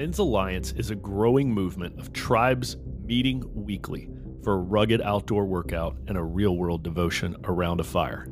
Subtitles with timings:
[0.00, 4.08] Men's Alliance is a growing movement of tribes meeting weekly
[4.42, 8.26] for a rugged outdoor workout and a real world devotion around a fire.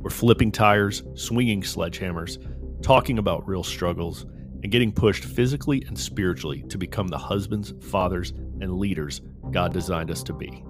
[0.00, 2.44] We're flipping tires, swinging sledgehammers,
[2.82, 4.24] talking about real struggles,
[4.64, 8.30] and getting pushed physically and spiritually to become the husbands, fathers,
[8.60, 9.20] and leaders
[9.52, 10.64] God designed us to be.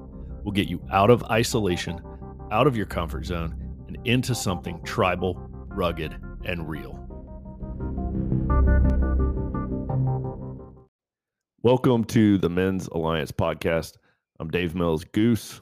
[0.44, 1.98] We'll get you out of isolation,
[2.50, 3.56] out of your comfort zone,
[3.88, 5.32] and into something tribal,
[5.68, 6.14] rugged,
[6.44, 7.01] and real.
[11.64, 13.92] Welcome to the Men's Alliance podcast.
[14.40, 15.60] I'm Dave Mills Goose.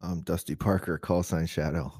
[0.00, 1.92] I'm Dusty Parker, call sign Shadow.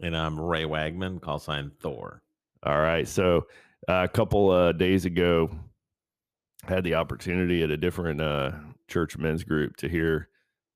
[0.00, 2.22] And I'm Ray Wagman, call sign Thor.
[2.62, 3.08] All right.
[3.08, 3.48] So
[3.88, 5.50] uh, a couple uh, days ago,
[6.62, 8.52] had the opportunity at a different uh,
[8.86, 10.28] church men's group to hear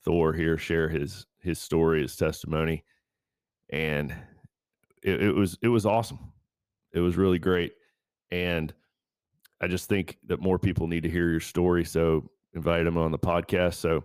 [0.05, 2.83] Thor here share his his story, his testimony,
[3.73, 4.13] and
[5.05, 6.33] it, it was it was awesome.
[6.93, 7.75] It was really great,
[8.33, 8.75] and
[9.61, 11.85] I just think that more people need to hear your story.
[11.85, 13.75] So invite him on the podcast.
[13.75, 14.05] So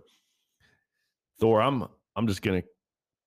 [1.40, 2.62] Thor, I'm I'm just gonna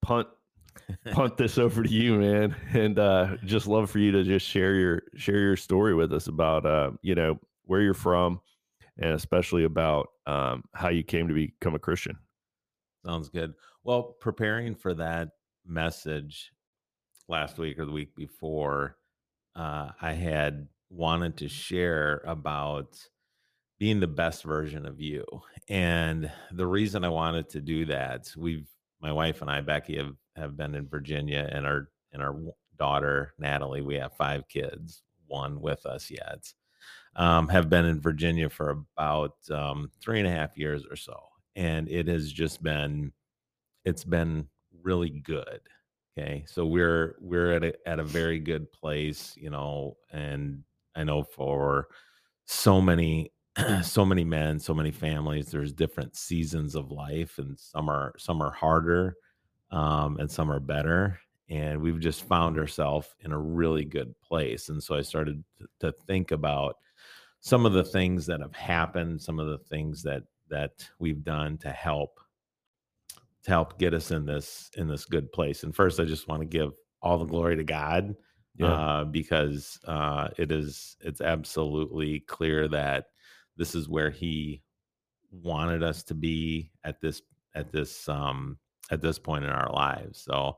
[0.02, 0.28] punt
[1.12, 4.76] punt this over to you, man, and uh, just love for you to just share
[4.76, 8.42] your share your story with us about uh, you know where you're from,
[8.98, 12.18] and especially about um, how you came to become a Christian.
[13.06, 13.54] Sounds good.
[13.84, 15.30] Well, preparing for that
[15.66, 16.52] message
[17.28, 18.98] last week or the week before,
[19.56, 22.98] uh, I had wanted to share about
[23.80, 25.24] being the best version of you.
[25.70, 28.68] And the reason I wanted to do that, we've
[29.02, 32.36] my wife and I, Becky, have have been in Virginia, and our and our
[32.78, 36.52] daughter Natalie, we have five kids, one with us yet,
[37.16, 41.18] um, have been in Virginia for about um, three and a half years or so,
[41.56, 43.14] and it has just been,
[43.86, 44.48] it's been
[44.84, 45.62] really good.
[46.18, 50.64] Okay, so we're we're at a at a very good place, you know, and
[51.00, 51.88] I know for
[52.46, 53.32] so many
[53.84, 58.42] so many men, so many families, there's different seasons of life and some are some
[58.42, 59.16] are harder
[59.72, 61.20] um, and some are better.
[61.50, 64.70] And we've just found ourselves in a really good place.
[64.70, 66.78] And so I started to, to think about
[67.40, 71.58] some of the things that have happened, some of the things that that we've done
[71.60, 72.20] to help
[73.44, 75.64] to help get us in this in this good place.
[75.64, 78.16] And first I just want to give all the glory to God
[78.60, 78.68] yeah.
[78.68, 83.06] uh, because uh, it is it's absolutely clear that
[83.58, 84.62] this is where he
[85.32, 87.22] wanted us to be at this
[87.56, 88.58] at this um,
[88.92, 90.22] at this point in our lives.
[90.22, 90.58] So,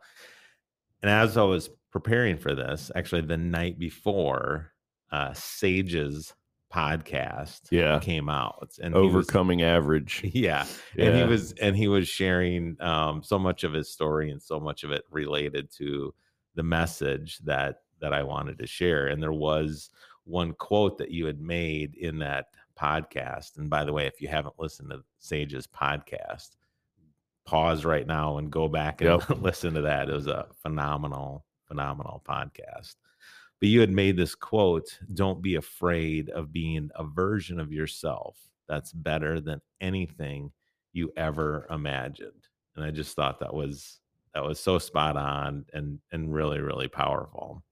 [1.01, 4.71] and as I was preparing for this, actually the night before,
[5.11, 6.33] uh, Sage's
[6.73, 10.65] podcast yeah came out and overcoming was, average yeah.
[10.95, 11.05] yeah.
[11.05, 14.57] and he was and he was sharing um so much of his story and so
[14.57, 16.13] much of it related to
[16.55, 19.07] the message that that I wanted to share.
[19.07, 19.89] And there was
[20.25, 22.47] one quote that you had made in that
[22.79, 23.57] podcast.
[23.57, 26.55] And by the way, if you haven't listened to Sage's podcast,
[27.45, 29.29] pause right now and go back and yep.
[29.41, 30.09] listen to that.
[30.09, 32.95] It was a phenomenal, phenomenal podcast.
[33.59, 38.37] But you had made this quote Don't be afraid of being a version of yourself
[38.67, 40.51] that's better than anything
[40.93, 42.47] you ever imagined.
[42.75, 43.99] And I just thought that was
[44.33, 47.63] that was so spot on and and really really powerful.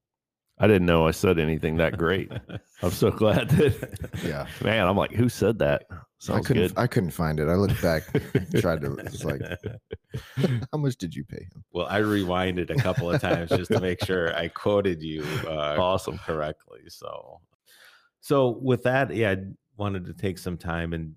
[0.60, 2.30] I didn't know I said anything that great.
[2.82, 4.10] I'm so glad that.
[4.22, 4.86] Yeah, man.
[4.86, 5.84] I'm like, who said that?
[6.18, 6.68] Sounds I couldn't.
[6.68, 6.78] Good.
[6.78, 7.48] I couldn't find it.
[7.48, 8.02] I looked back,
[8.58, 8.92] tried to.
[8.96, 9.40] It's like,
[10.72, 11.64] how much did you pay him?
[11.72, 15.76] Well, I rewinded a couple of times just to make sure I quoted you uh,
[15.78, 16.80] awesome correctly.
[16.88, 17.40] So,
[18.20, 19.36] so with that, yeah, I
[19.78, 21.14] wanted to take some time and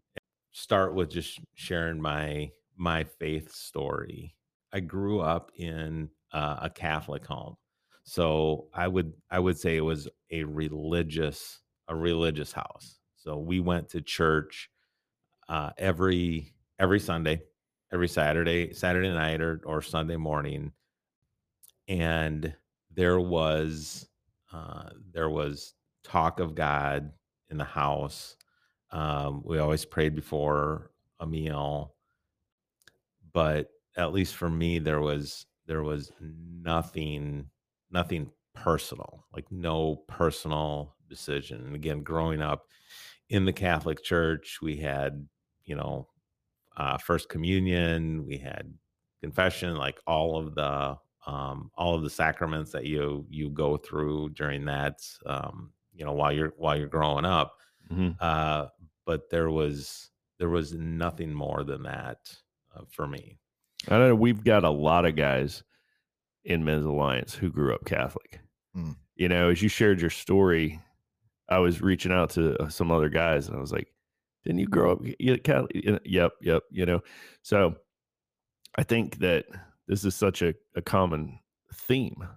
[0.53, 4.35] start with just sharing my my faith story.
[4.71, 7.57] I grew up in uh, a Catholic home
[8.03, 12.99] so I would I would say it was a religious a religious house.
[13.15, 14.69] So we went to church
[15.47, 17.43] uh, every every Sunday,
[17.91, 20.71] every Saturday Saturday night or or Sunday morning,
[21.87, 22.53] and
[22.91, 24.07] there was
[24.51, 25.73] uh, there was
[26.03, 27.11] talk of God
[27.49, 28.35] in the house.
[28.91, 31.95] Um, we always prayed before a meal,
[33.31, 37.49] but at least for me, there was there was nothing
[37.93, 41.65] nothing personal, like no personal decision.
[41.65, 42.65] And again, growing up
[43.29, 45.27] in the Catholic Church, we had,
[45.65, 46.07] you know,
[46.75, 48.73] uh, First Communion, we had
[49.21, 54.29] confession, like all of the um, all of the sacraments that you you go through
[54.29, 57.57] during that, um, you know, while you're while you're growing up.
[57.91, 58.11] Mm-hmm.
[58.19, 58.65] Uh,
[59.05, 62.17] but there was there was nothing more than that
[62.75, 63.37] uh, for me.
[63.89, 65.63] I know we've got a lot of guys
[66.43, 68.39] in Men's Alliance who grew up Catholic.
[68.75, 68.95] Mm.
[69.15, 70.81] You know, as you shared your story,
[71.49, 73.87] I was reaching out to uh, some other guys and I was like,
[74.43, 74.99] didn't you grow up?
[75.19, 75.37] You,
[76.05, 76.63] yep, yep.
[76.69, 77.01] You know,
[77.41, 77.75] so
[78.77, 79.45] I think that
[79.87, 81.39] this is such a, a common
[81.73, 82.27] theme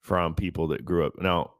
[0.00, 1.14] from people that grew up.
[1.18, 1.52] Now,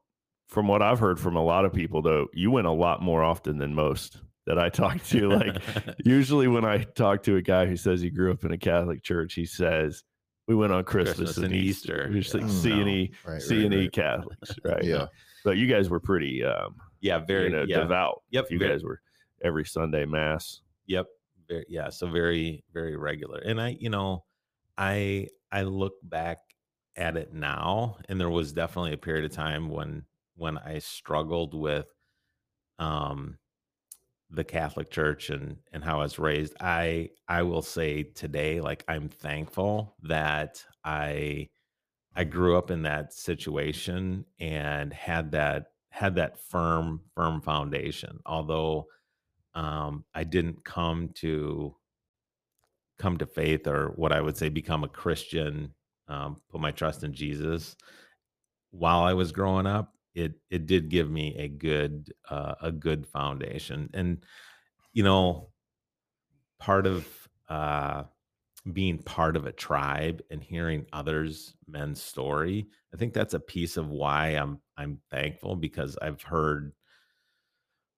[0.49, 3.23] from what I've heard from a lot of people, though, you went a lot more
[3.23, 5.29] often than most that I talk to.
[5.31, 5.63] Like,
[6.05, 9.03] usually when I talk to a guy who says he grew up in a Catholic
[9.03, 10.05] church, he says,
[10.47, 12.09] we went on Christmas, Christmas and, and, Easter.
[12.09, 12.21] Easter.
[12.21, 14.85] Just like C and E, C and E Catholics, right?
[14.85, 15.07] Yeah.
[15.45, 17.81] But you guys were pretty, um, yeah, very you know, yeah.
[17.81, 18.23] devout.
[18.31, 18.51] Yep.
[18.51, 19.01] You very, guys were
[19.43, 20.61] every Sunday mass.
[20.87, 21.07] Yep.
[21.49, 21.89] Very, yeah.
[21.91, 23.39] So very, very regular.
[23.39, 24.25] And I, you know,
[24.77, 26.39] I I look back
[26.97, 30.05] at it now, and there was definitely a period of time when
[30.37, 31.87] when I struggled with
[32.79, 33.39] um
[34.31, 36.55] the Catholic Church and and how I was raised.
[36.61, 41.49] I I will say today, like I'm thankful that I
[42.17, 48.19] I grew up in that situation and had that had that firm firm foundation.
[48.27, 48.87] Although
[49.55, 51.77] um, I didn't come to
[52.99, 55.75] come to faith or what I would say become a Christian,
[56.09, 57.77] um, put my trust in Jesus
[58.71, 63.07] while I was growing up, it it did give me a good uh, a good
[63.07, 63.91] foundation.
[63.95, 64.25] And
[64.93, 65.51] you know,
[66.59, 67.07] part of
[67.49, 68.05] uh,
[68.73, 73.77] being part of a tribe and hearing others men's story, I think that's a piece
[73.77, 76.73] of why I'm I'm thankful because I've heard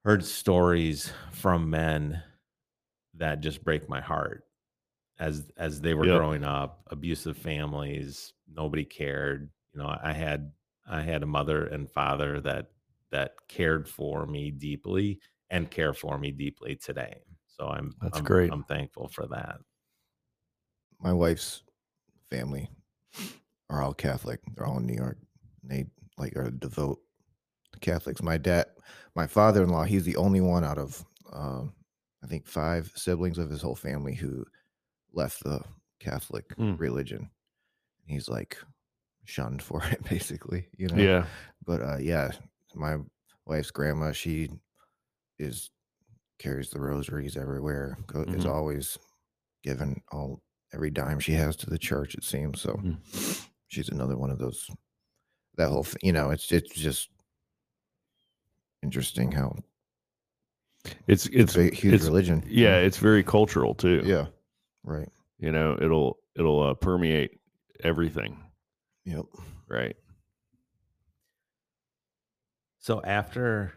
[0.04, 2.22] heard stories from men
[3.14, 4.44] that just break my heart
[5.19, 6.19] as as they were yep.
[6.19, 10.52] growing up abusive families nobody cared you know i had
[10.88, 12.66] i had a mother and father that
[13.10, 15.18] that cared for me deeply
[15.50, 19.58] and care for me deeply today so i'm that's I'm, great i'm thankful for that
[21.00, 21.62] my wife's
[22.30, 22.68] family
[23.70, 25.18] are all catholic they're all in new york
[25.62, 25.86] they
[26.18, 26.98] like are devout
[27.80, 28.66] catholics my dad
[29.14, 31.72] my father-in-law he's the only one out of um,
[32.24, 34.44] i think five siblings of his whole family who
[35.16, 35.60] left the
[35.98, 36.78] Catholic mm.
[36.78, 37.30] religion.
[38.04, 38.56] He's like
[39.26, 40.69] shunned for it, basically.
[40.76, 41.02] You know.
[41.02, 41.26] Yeah.
[41.64, 42.31] But uh, yeah,
[42.75, 42.96] my
[43.44, 44.49] wife's grandma, she
[45.38, 45.70] is
[46.38, 47.99] carries the rosaries everywhere.
[48.08, 48.34] Mm-hmm.
[48.34, 48.99] Is always
[49.62, 50.43] given all
[50.73, 52.14] every dime she has to the church.
[52.14, 52.73] It seems so.
[52.73, 53.49] Mm.
[53.69, 54.70] She's another one of those.
[55.56, 57.08] That whole, you know, it's it's just
[58.82, 59.56] interesting how
[61.06, 62.44] it's it's a huge it's, religion.
[62.46, 64.02] Yeah, it's very cultural too.
[64.05, 64.26] Yeah.
[64.84, 65.08] Right.
[65.38, 67.40] You know, it'll it'll uh, permeate
[67.82, 68.38] everything.
[69.06, 69.26] Yep.
[69.69, 69.97] Right.
[72.81, 73.73] So after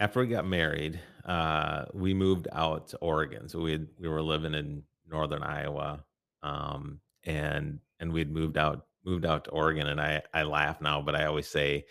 [0.00, 3.48] after we got married, uh, we moved out to Oregon.
[3.48, 6.04] So we had, we were living in northern Iowa,
[6.42, 9.86] um, and and we'd moved out moved out to Oregon.
[9.88, 11.84] And I I laugh now, but I always say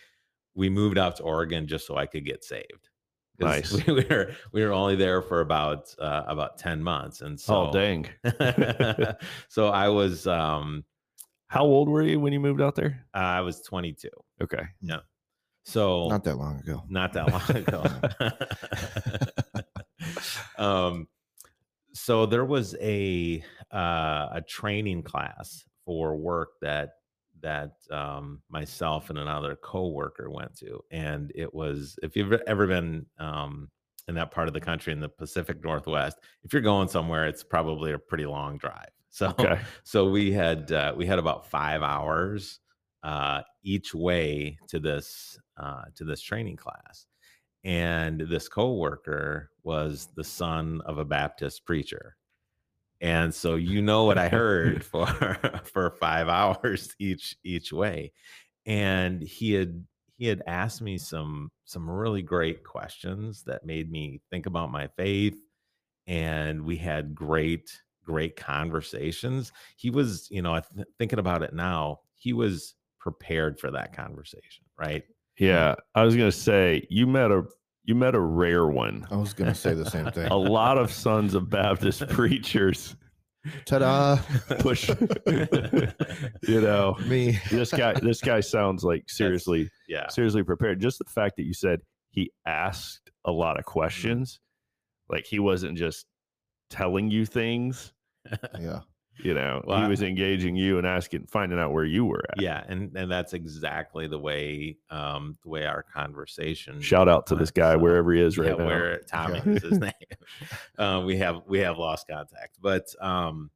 [0.55, 2.89] we moved out to Oregon just so I could get saved.
[3.39, 3.71] Nice.
[3.87, 7.71] We were we were only there for about uh, about ten months, and so oh
[7.71, 8.07] dang.
[9.49, 10.25] so I was.
[10.25, 10.83] um
[11.47, 13.05] How old were you when you moved out there?
[13.13, 14.09] Uh, I was twenty two.
[14.41, 14.63] Okay.
[14.81, 14.99] Yeah.
[15.63, 16.83] So not that long ago.
[16.89, 18.41] Not that long
[20.57, 20.63] ago.
[20.63, 21.07] um.
[21.93, 23.43] So there was a
[23.73, 26.95] uh, a training class for work that
[27.41, 33.05] that um, myself and another coworker went to, and it was if you've ever been
[33.19, 33.69] um,
[34.07, 37.43] in that part of the country in the Pacific Northwest, if you're going somewhere, it's
[37.43, 38.89] probably a pretty long drive.
[39.15, 39.61] So, okay.
[39.83, 42.59] so we had uh, we had about five hours
[43.01, 47.07] uh, each way to this uh, to this training class,
[47.63, 52.17] and this coworker was the son of a Baptist preacher.
[52.99, 55.05] And so you know what i heard for
[55.63, 58.11] for five hours each each way.
[58.65, 59.85] And he had
[60.17, 64.87] he had asked me some some really great questions that made me think about my
[64.97, 65.37] faith.
[66.05, 71.99] And we had great great conversations he was you know th- thinking about it now
[72.13, 75.03] he was prepared for that conversation right
[75.39, 77.43] yeah i was gonna say you met a
[77.85, 79.07] you met a rare one.
[79.11, 80.27] I was going to say the same thing.
[80.27, 82.95] a lot of sons of Baptist preachers.
[83.65, 84.17] Ta-da!
[84.59, 84.89] Push.
[84.89, 87.39] you know, me.
[87.51, 87.93] This guy.
[87.93, 90.81] This guy sounds like seriously, That's, yeah, seriously prepared.
[90.81, 93.71] Just the fact that you said he asked a lot of mm-hmm.
[93.71, 95.15] questions, mm-hmm.
[95.15, 96.07] like he wasn't just
[96.71, 97.93] telling you things.
[98.59, 98.81] yeah.
[99.23, 102.41] You know well, he was engaging you and asking finding out where you were at.
[102.41, 107.35] Yeah and and that's exactly the way um the way our conversation shout out to
[107.35, 108.65] this guy so, wherever he is right yeah, now.
[108.65, 109.53] where tommy yeah.
[109.53, 109.91] is his name.
[110.77, 113.49] Um we have we have lost contact but um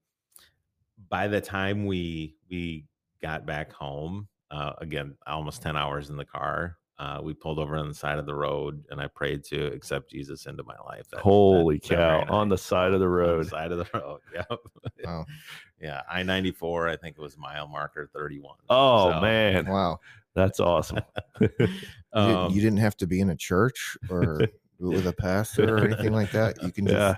[1.10, 2.86] by the time we we
[3.22, 7.76] got back home uh again almost 10 hours in the car uh, we pulled over
[7.78, 11.08] on the side of the road, and I prayed to accept Jesus into my life.
[11.10, 12.34] that- that- Holy that very cow!
[12.34, 13.48] On the side of the On road.
[13.48, 14.20] side of the road.
[14.34, 14.60] Yep.
[15.06, 15.26] Wow.
[15.82, 16.88] yeah, I ninety four.
[16.90, 18.58] I think it was mile marker thirty one.
[18.70, 20.00] Oh man, Wow.
[20.36, 21.00] that's awesome.
[21.42, 21.80] You, didn't-
[22.14, 24.42] Um, you didn't have to be in a church or
[24.80, 26.62] with a pastor or anything like that.
[26.64, 27.16] You can just yeah,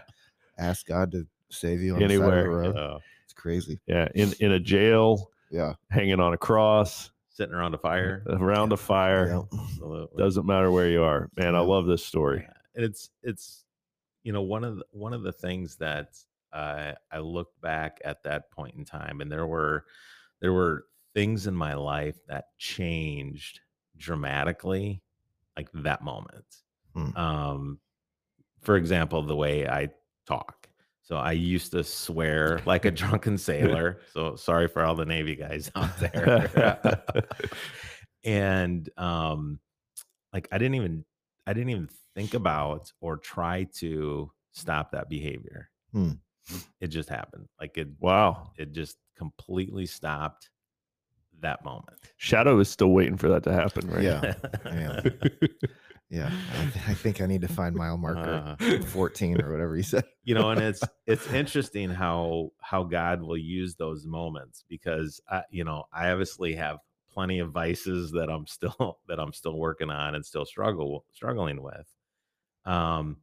[0.58, 2.40] ask God to save you on the side Anywhere.
[2.40, 2.76] of the road.
[2.78, 3.80] uh, It's crazy.
[3.88, 4.08] yeah.
[4.16, 5.74] In in a jail, Yeah.
[5.90, 8.24] hanging on a cross, sitting around a fire.
[8.30, 9.28] around a fire.
[9.28, 9.60] Yeah.
[9.62, 10.24] Absolutely.
[10.24, 11.56] Doesn't matter where you are, man.
[11.56, 12.48] I love this story.
[12.76, 13.66] And it's it's
[14.24, 16.18] you know one of the, one of the things that
[16.54, 19.86] uh, I looked back at that point in time, and there were
[20.42, 23.60] there were things in my life that changed
[23.98, 25.02] dramatically,
[25.58, 26.46] like that moment.
[26.96, 27.16] Hmm.
[27.16, 27.80] Um,
[28.62, 29.90] for example, the way I
[30.26, 30.61] talk.
[31.12, 34.00] So I used to swear like a drunken sailor.
[34.14, 37.04] So sorry for all the Navy guys out there.
[38.24, 39.60] and um
[40.32, 41.04] like i didn't even
[41.48, 46.12] i didn't even think about or try to stop that behavior Hmm.
[46.80, 48.52] it just happened like it Wow.
[48.58, 50.50] it just completely stopped
[51.42, 54.04] that moment Shadow is still waiting for that to happen, right?
[54.04, 54.34] Yeah.
[54.66, 55.02] Yeah.
[56.12, 56.30] Yeah.
[56.60, 59.84] I, th- I think I need to find mile marker Uh, 14 or whatever you
[59.84, 60.04] said.
[60.24, 65.42] you know and it's it's interesting how how god will use those moments because i
[65.50, 66.78] you know i obviously have
[67.10, 71.62] plenty of vices that i'm still that i'm still working on and still struggle struggling
[71.64, 71.88] with
[72.66, 73.18] um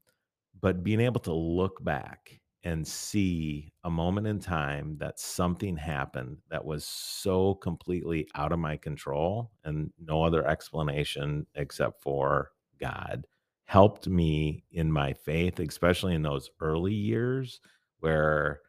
[0.60, 6.38] but being able to look back and see a moment in time that something happened
[6.50, 13.26] that was so completely out of my control and no other explanation except for god
[13.64, 17.60] helped me in my faith especially in those early years
[18.00, 18.60] where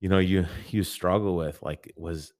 [0.00, 2.32] you know you you struggle with like was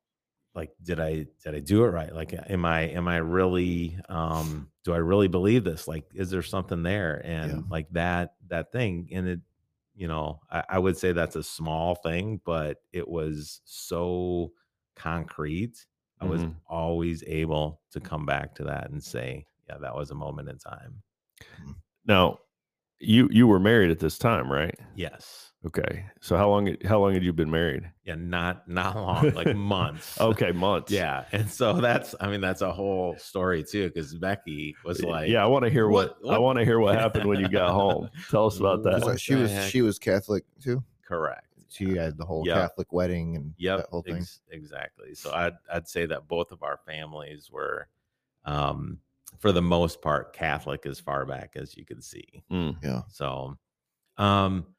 [0.54, 4.70] like did i did i do it right like am i am i really um
[4.84, 7.62] do i really believe this like is there something there and Yeah.
[7.70, 9.40] like that that thing and it
[9.94, 14.52] you know I, I would say that's a small thing but it was so
[14.96, 15.86] concrete
[16.20, 16.60] i was Mhm.
[16.66, 20.58] always able to come back to that and say yeah that was a moment in
[20.58, 21.02] time
[22.06, 22.38] Now,
[22.98, 24.78] you you were married at this time, right?
[24.94, 26.04] yes Okay.
[26.20, 27.88] So how long how long had you been married?
[28.04, 30.90] yeah not not long like months Okay, months.
[30.90, 35.28] Yeah, and so that's I mean that's a whole story too because Becky was like,
[35.28, 37.48] yeah, I want to hear what, what- I want to hear what happened when you
[37.48, 38.08] got home.
[38.30, 39.02] Tell us about that.
[39.02, 39.70] So she was heck?
[39.70, 40.82] she was Catholic too.
[41.06, 41.46] correct.
[41.68, 42.56] She had the whole Yep.
[42.56, 44.16] Catholic wedding and Yep, that whole thing.
[44.16, 45.14] ex- exactly.
[45.14, 47.86] So I'd I'd say that both of our families were,
[48.44, 48.98] um,
[49.42, 52.44] for the most part, Catholic as far back as you can see.
[52.50, 53.02] Mm, Yeah.
[53.10, 53.58] So,
[54.18, 54.74] um,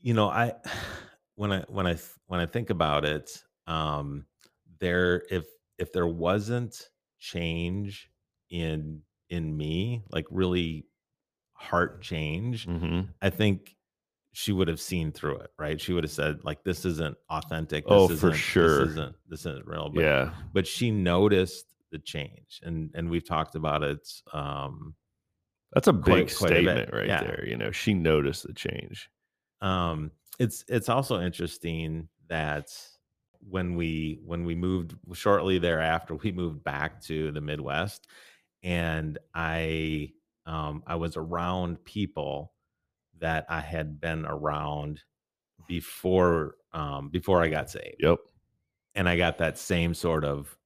[0.00, 0.54] you know, I
[1.34, 4.26] when I when I when I think about it, um,
[4.80, 5.46] there if
[5.78, 8.10] if there wasn't change
[8.50, 10.86] in in me, like really
[11.54, 13.14] heart change, mhm.
[13.22, 13.76] I think
[14.32, 15.80] she would have seen through it, right?
[15.80, 17.88] She would have said, like, this isn't authentic.
[17.88, 18.86] This Oh, for isn't, sure.
[18.86, 19.90] This isn't this isn't real.
[19.90, 20.34] But Yeah.
[20.52, 24.08] but she noticed the change, and and we've talked about it.
[24.32, 24.94] Um,
[25.72, 27.22] That's a big Quite- quite a statement right yeah.
[27.22, 27.44] there.
[27.46, 29.10] You know, she noticed the change.
[29.60, 32.68] um, it's it's also interesting that
[33.48, 38.06] when we when we moved shortly thereafter, we moved back to the Midwest,
[38.62, 40.10] and I
[40.46, 42.52] um, I was around people
[43.18, 45.02] that I had been around
[45.66, 47.96] before um, before I got saved.
[48.00, 48.18] Yep.
[48.94, 50.56] and I got that same sort of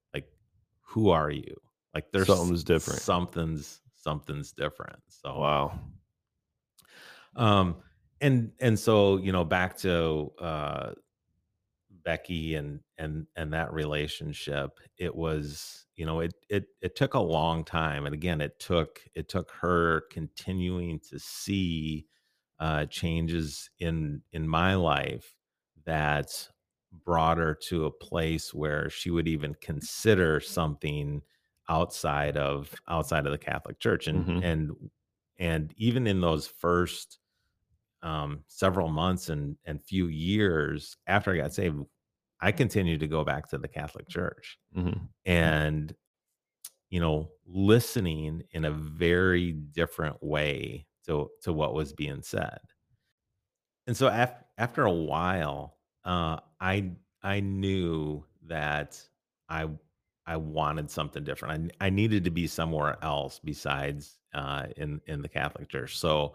[0.91, 1.57] who are you?
[1.95, 3.05] Like there's Something's different.
[3.05, 5.03] Something's something's different.
[5.09, 5.81] So Wow.
[7.37, 7.77] um
[8.21, 10.93] and and so you know back to uh
[12.03, 17.21] Becky and and and that relationship it was you know it it it took a
[17.21, 22.07] long time and again it took it took her continuing to see
[22.59, 25.37] uh changes in in my life
[25.85, 26.49] that
[26.93, 31.23] brought her to a place where she would even consider something
[31.69, 34.41] outside of outside of the Catholic Church and Mhm.
[34.41, 34.73] and
[35.39, 37.21] and even in those first
[38.03, 41.79] um several months and and few years after I got saved
[42.41, 45.11] I continued to go back to the Catholic Church Mhm.
[45.27, 45.95] and
[46.91, 52.61] you know listening in a very different way to to what was being said
[53.87, 56.91] and so af- after a while uh i
[57.23, 59.01] i knew that
[59.49, 59.69] i
[60.27, 61.73] i wanted something different.
[61.81, 65.99] I, I needed to be somewhere else besides uh in in the catholic church.
[65.99, 66.35] So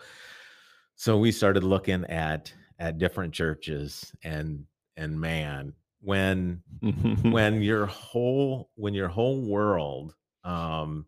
[0.95, 4.65] so we started looking at at different churches and
[4.98, 6.62] and man when
[7.24, 11.05] when your whole when your whole world um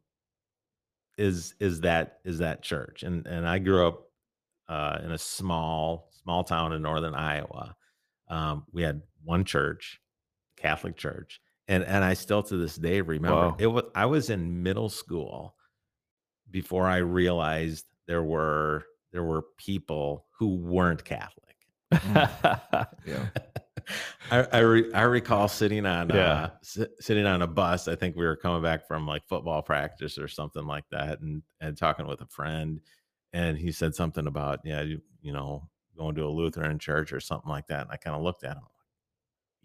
[1.18, 3.04] is is that is that church.
[3.04, 4.04] And and i grew up
[4.70, 7.76] uh in a small small town in northern iowa
[8.29, 10.00] um we had one church
[10.57, 13.55] catholic church and and i still to this day remember Wow.
[13.60, 15.55] it was i was in middle school
[16.51, 21.55] before i realized there were there were people who weren't catholic
[23.05, 23.29] Yeah.
[24.29, 26.34] I I, re- I recall sitting on Yeah.
[26.34, 27.88] uh, si- sitting on a bus.
[27.88, 31.41] I think we were coming back from like football practice or something like that, and
[31.62, 32.81] and talking with a friend,
[33.31, 37.20] and he said something about yeah, you, you know, going to a Lutheran church or
[37.20, 37.82] something like that.
[37.84, 38.63] And I kind of looked at him.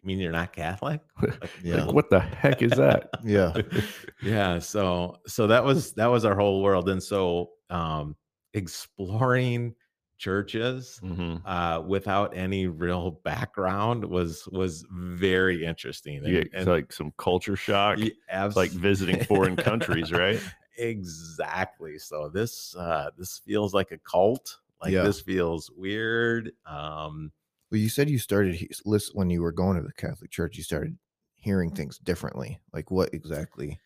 [0.03, 1.01] You mean you're not Catholic?
[1.41, 1.85] Like, Yeah.
[1.85, 3.11] Like, what the heck is that?
[3.25, 3.57] Yeah.
[4.23, 8.17] yeah so so that was that was our whole world and so um
[8.55, 9.75] exploring
[10.19, 16.69] churches hmm uh without any real background was was very interesting and, Yeah, it's and
[16.69, 17.99] like some culture shock.
[17.99, 20.41] y- It's like visiting foreign countries, right?
[20.79, 25.03] exactly so this uh this feels like a cult like Yeah.
[25.05, 27.33] this feels weird um
[27.71, 30.57] Well, you said you started listen when you were going to the Catholic Church.
[30.57, 30.99] You started
[31.35, 32.61] hearing things differently.
[32.73, 33.79] Like what exactly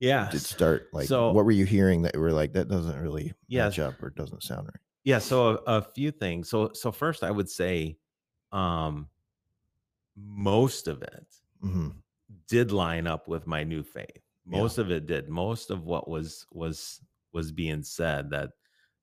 [0.00, 0.88] yeah did start?
[0.92, 3.64] Like So- what were you hearing that were like that doesn't really Yeah.
[3.66, 4.80] match up or doesn't sound right?
[5.04, 7.96] yeah so a, a few things so so first i would say
[8.52, 9.08] um
[10.16, 11.26] most of it
[11.60, 11.88] hmm
[12.48, 14.60] did line up with my new faith Yeah.
[14.60, 17.00] most of it did most of what was was
[17.32, 18.50] was being said that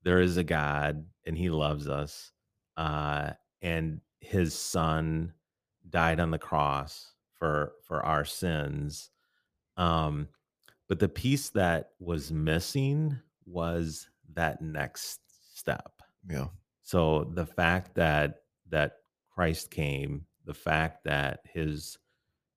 [0.04, 2.32] there is a god and he loves us
[2.78, 3.32] uh
[3.62, 5.34] and his son
[5.90, 9.10] died on the cross for for our sins
[9.78, 10.28] um
[10.88, 15.20] but the piece that was missing was that next
[15.56, 16.48] step Yeah.
[16.82, 18.98] so the fact that that
[19.34, 21.98] Christ came, the fact that his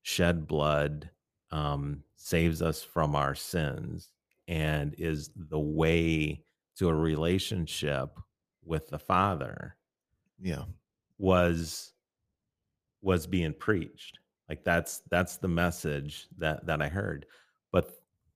[0.01, 1.09] shed blood
[1.51, 4.11] um, saves us from our sins
[4.47, 6.43] and is the way
[6.75, 8.17] to a relationship
[8.63, 9.77] with the Father
[10.39, 10.65] Yeah.
[11.17, 11.93] was
[13.01, 14.19] was being preached.
[14.49, 17.25] Like that's that's the message that that I heard.
[17.71, 17.91] But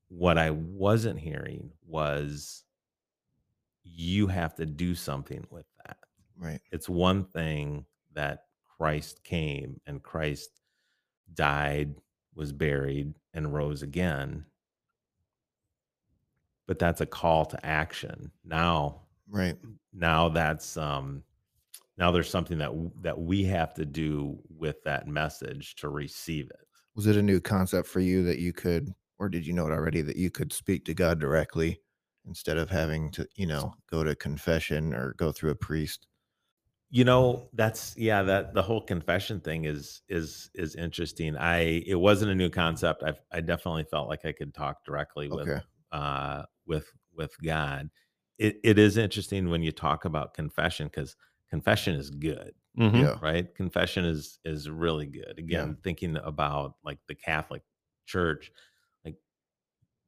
[0.10, 2.64] what I wasn't hearing was
[3.84, 5.98] you have to do something with that
[6.38, 6.62] Right.
[6.72, 10.62] it's one thing that Christ came and Christ
[11.34, 11.96] died,
[12.36, 14.46] was buried, and rose again.
[16.70, 18.32] But that's a call to action.
[18.46, 19.58] Now, Right.
[19.94, 21.26] now that's um
[21.98, 22.72] now there's something that
[23.04, 26.68] that we have to do with that message to receive it.
[26.94, 29.72] Was it a new concept for you that you could, or did you know it
[29.72, 31.82] already that you could speak to God directly
[32.26, 36.06] instead of having to, you know, go to confession or go through a priest?
[36.92, 41.38] You know, that's yeah, that the whole confession thing is is is interesting.
[41.38, 43.04] I it wasn't a new concept.
[43.04, 45.62] I I definitely felt like I could talk directly with Okay.
[45.92, 47.90] Uh with with God.
[48.38, 51.16] It it is interesting when you talk about confession because
[51.50, 53.02] confession is good, Mhm.
[53.02, 53.20] Yeah.
[53.22, 53.54] right?
[53.56, 55.36] Confession is is really good.
[55.40, 57.64] Again, thinking about like the Catholic
[58.06, 58.52] Church,
[59.06, 59.18] like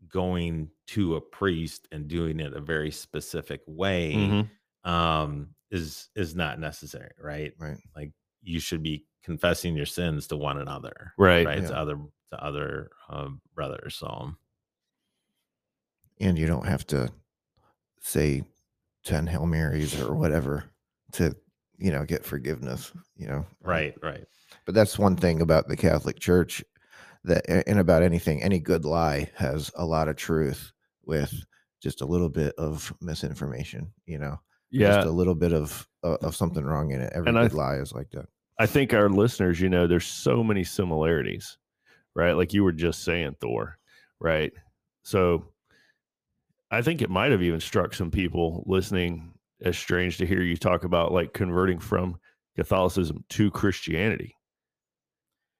[0.08, 4.50] going to a priest and doing it a very specific way Mhm.
[4.84, 7.54] um is is not necessary, right?
[7.60, 7.78] Right.
[7.96, 11.46] Like you should be confessing your sins to one another, Right.
[11.46, 11.66] right?
[11.66, 11.98] To other
[12.32, 13.96] to other um, brothers.
[13.96, 14.34] So
[16.22, 17.10] And you don't have to
[18.02, 18.44] say
[19.06, 20.66] 10 Hail Marys or whatever
[21.14, 21.36] to,
[21.78, 23.46] you know, get forgiveness, you know?
[23.64, 24.26] right, right.
[24.66, 26.64] But that's one thing about the Catholic Church
[27.24, 30.72] that, and about anything, any good lie has a lot of truth
[31.04, 31.34] with
[31.82, 34.40] just a little bit of misinformation, you know?
[34.70, 34.96] Yeah.
[34.96, 37.12] Just a little bit of uh, of something wrong in it.
[37.14, 38.28] Every And good th- lie is like that.
[38.58, 41.58] I think our listeners, you know, there's so many similarities,
[42.16, 42.34] right?
[42.34, 43.78] Like you were just saying, Thor,
[44.20, 44.54] right?
[45.04, 45.52] So
[46.72, 50.58] I think it might have even struck some people listening as strange to hear you
[50.58, 52.18] talk about like converting from
[52.56, 54.36] Catholicism to Christianity.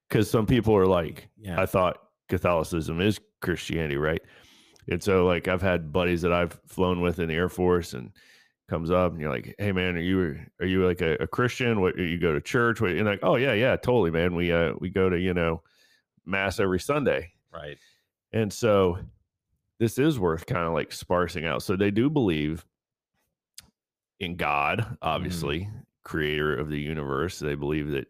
[0.10, 1.62] Because some people are like, Yeah.
[1.62, 1.98] I thought
[2.30, 4.22] Catholicism is Christianity, right?
[4.90, 8.12] And so, like, I've had buddies that I've flown with in the Air Force, and
[8.72, 11.82] comes up, and you're like, "Hey, man, are you are you like a, a Christian?
[11.82, 12.80] What you go to church?
[12.82, 14.34] What?" And like, "Oh yeah, yeah, totally, man.
[14.34, 15.62] We uh we go to you know
[16.26, 17.78] mass every Sunday." right.
[18.32, 18.98] And so,
[19.82, 21.64] this is worth kind of like sparsing out.
[21.64, 22.64] So they do believe
[24.20, 25.68] in God, obviously,
[26.04, 27.40] creator of the universe.
[27.40, 28.08] They believe that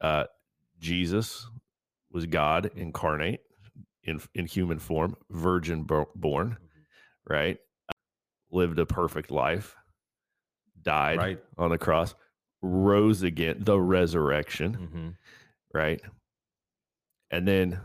[0.00, 0.24] uh,
[0.80, 1.46] Jesus
[2.10, 3.40] was God incarnate
[4.04, 6.56] in in human form, virgin bo- born,
[7.28, 7.58] right?
[8.50, 9.76] Lived a perfect life,
[10.80, 11.44] died Right.
[11.58, 12.14] on the cross,
[12.62, 15.08] rose again, the resurrection, hmm
[15.74, 16.00] right?
[17.30, 17.78] And then,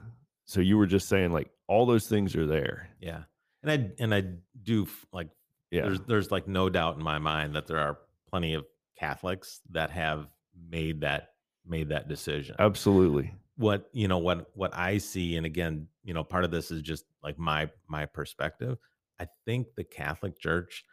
[0.50, 2.90] so you were just saying like all those things are there.
[3.00, 3.24] Yeah.
[3.62, 4.24] And I and I
[4.64, 5.30] do like
[5.70, 5.84] Yeah.
[5.84, 8.00] there's there's like no doubt in my mind that there are
[8.32, 8.66] plenty of
[8.98, 10.28] Catholics that have
[10.70, 11.34] made that
[11.68, 12.56] made that decision.
[12.58, 13.32] Absolutely.
[13.58, 16.82] What you know what what I see, and again, you know, part of this is
[16.82, 18.78] just like my my perspective.
[19.20, 20.84] I think the Catholic Church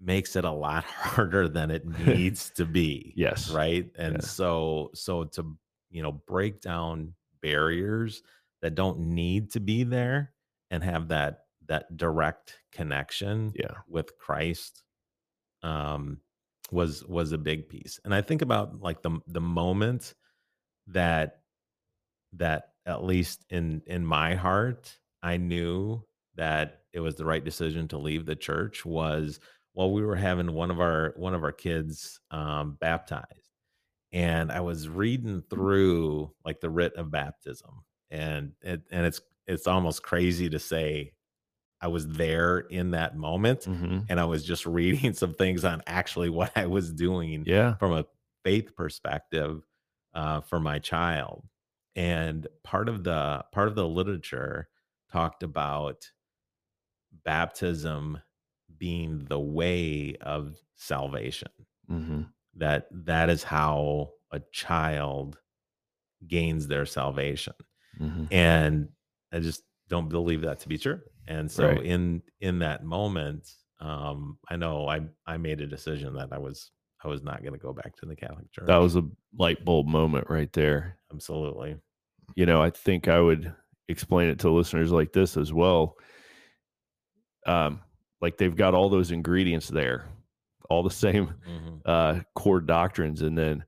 [0.00, 3.14] makes it a lot harder than it needs to be.
[3.16, 3.50] Yes.
[3.50, 3.88] Right.
[3.96, 4.20] And Yeah.
[4.20, 5.56] so so to
[5.88, 8.22] you know break down barriers
[8.62, 10.34] that don't need to be there
[10.70, 13.82] and have that that direct connection Yeah.
[13.86, 14.84] with Christ
[15.62, 16.20] um
[16.72, 18.00] was was a big piece.
[18.04, 20.14] And I think about like the the moment
[20.88, 21.42] that
[22.32, 26.02] that at least in in my heart I knew
[26.34, 29.40] that it was the right decision to leave the church was
[29.72, 33.50] while we were having one of our one of our kids um baptized
[34.12, 39.66] and I was reading through like the rite of baptism and it and it's it's
[39.66, 41.12] almost crazy to say
[41.80, 45.82] I was there in that moment hmm and I was just reading some things on
[45.86, 47.76] actually what I was doing Yeah.
[47.78, 48.06] from a
[48.44, 49.66] faith perspective
[50.14, 51.48] uh, for my child.
[51.96, 54.68] And part of the part of the literature
[55.10, 56.10] talked about
[57.24, 58.18] baptism
[58.76, 61.50] being the way of salvation.
[61.88, 65.38] hmm That that is how a child
[66.26, 67.54] gains their salvation
[67.98, 68.88] hmm and
[69.32, 71.84] i just don't believe that to be true and so Right.
[71.84, 73.48] in in that moment
[73.80, 76.70] um i know i i made a decision that i was
[77.04, 79.04] i was not going to go back to the catholic church That was a
[79.38, 80.98] light bulb moment right there.
[81.12, 81.76] absolutely
[82.34, 83.54] you know, I think I would
[83.88, 85.96] explain it to listeners like this as well.
[87.46, 87.80] Um,
[88.20, 90.08] like they've got all those ingredients there,
[90.68, 91.80] all the same Mhm.
[91.84, 93.64] uh core doctrines, and then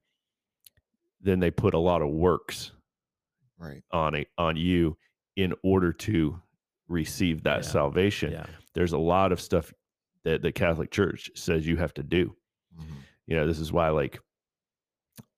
[1.20, 2.72] then they put a lot of works
[3.58, 3.82] Right.
[3.90, 4.96] on it on you
[5.36, 6.40] in order to
[6.88, 7.70] receive that Yeah.
[7.70, 8.32] salvation.
[8.32, 9.72] yeah There's a lot of stuff
[10.24, 12.36] that the Catholic Church says you have to do.
[12.78, 12.84] Mhm.
[13.26, 14.20] You know, this is why like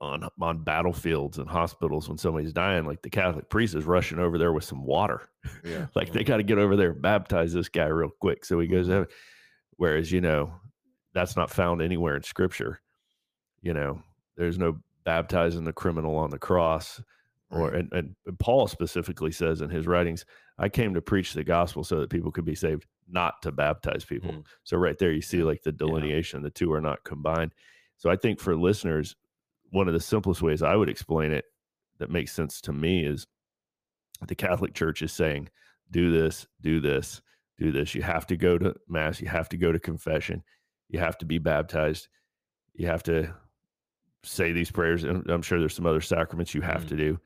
[0.00, 4.36] on on battlefields and hospitals when somebody's dying, like the Catholic priest is rushing over
[4.38, 5.28] there with some water.
[5.64, 5.86] Yeah.
[5.94, 8.66] like they got to get over there and baptize this guy real quick so he
[8.66, 8.92] goes Mhm.
[9.02, 9.12] out.
[9.76, 10.52] Whereas, you know,
[11.14, 12.80] that's not found anywhere in scripture.
[13.62, 14.02] You know,
[14.36, 17.02] there's no baptizing the criminal on the cross.
[17.50, 17.74] Or Right.
[17.80, 20.24] and, and and Paul specifically says in his writings,
[20.58, 24.04] I came to preach the gospel so that people could be saved, not to baptize
[24.04, 24.30] people.
[24.32, 24.44] Mm.
[24.62, 27.52] So right there you see like the delineation, the two are not combined.
[27.96, 29.16] So I think for listeners,
[29.70, 31.44] one of the simplest ways I would explain it
[31.98, 33.26] that makes sense to me is
[34.26, 35.48] the Catholic Church is saying,
[35.90, 37.20] do this, do this,
[37.58, 37.94] do this.
[37.94, 40.42] You have to go to mass, you have to go to confession,
[40.88, 42.08] you have to be baptized,
[42.74, 43.34] you have to
[44.22, 45.04] say these prayers.
[45.04, 46.88] And I'm sure there's some other sacraments you have Mhm.
[46.88, 47.20] to do.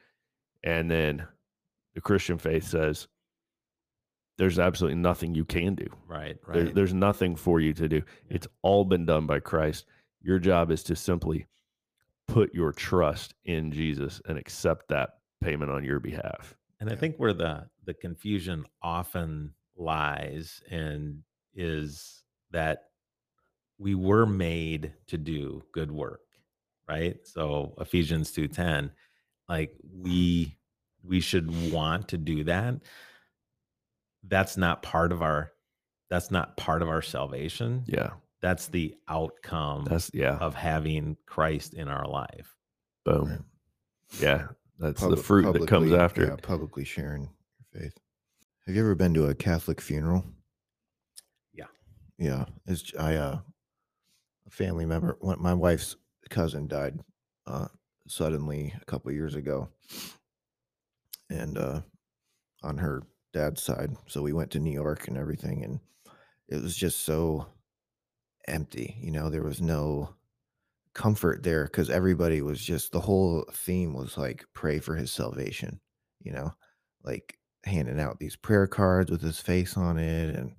[0.64, 1.26] And then
[1.94, 3.06] the Christian faith says,
[4.38, 5.86] there's absolutely nothing you can do.
[6.08, 8.02] right There- there's nothing for you to do.
[8.28, 9.86] It's all been done by Christ.
[10.20, 11.46] Your job is to simply
[12.26, 16.56] put your trust in Jesus and accept that payment on your behalf.
[16.80, 21.22] And I think where the the confusion often lies and
[21.54, 22.88] is that
[23.78, 26.22] we were made to do good work,
[26.88, 27.24] right?
[27.26, 28.90] So Ephesians 2:10,
[29.48, 30.56] like we
[31.02, 32.76] we should want to do that.
[34.26, 35.52] That's not part of our
[36.10, 37.84] that's not part of our salvation.
[37.86, 38.10] Yeah.
[38.40, 40.36] That's the outcome That's yeah.
[40.36, 42.54] of having Christ in our life.
[43.04, 43.28] Boom.
[43.30, 43.38] Right.
[44.20, 44.46] Yeah.
[44.78, 46.24] That's the Public- fruit that comes publicly- after.
[46.26, 47.98] Yeah, publicly sharing your faith.
[48.66, 50.24] Have you ever been to a Catholic funeral?
[51.52, 51.66] Yeah.
[52.18, 52.44] Yeah.
[52.66, 53.38] It's j- I uh
[54.46, 55.96] a family member when my wife's
[56.30, 56.98] cousin died
[57.46, 57.68] uh
[58.06, 59.68] suddenly a couple years ago.
[61.30, 61.80] And uh
[62.62, 63.96] on her dad's side.
[64.06, 65.80] So we went to New York and everything and
[66.48, 67.46] it was just so
[68.46, 70.14] empty, you know, there was no
[70.94, 75.80] comfort there because everybody was just the whole theme was like pray for his salvation,
[76.20, 76.52] you know,
[77.02, 80.54] like handing out these prayer cards with his face on it and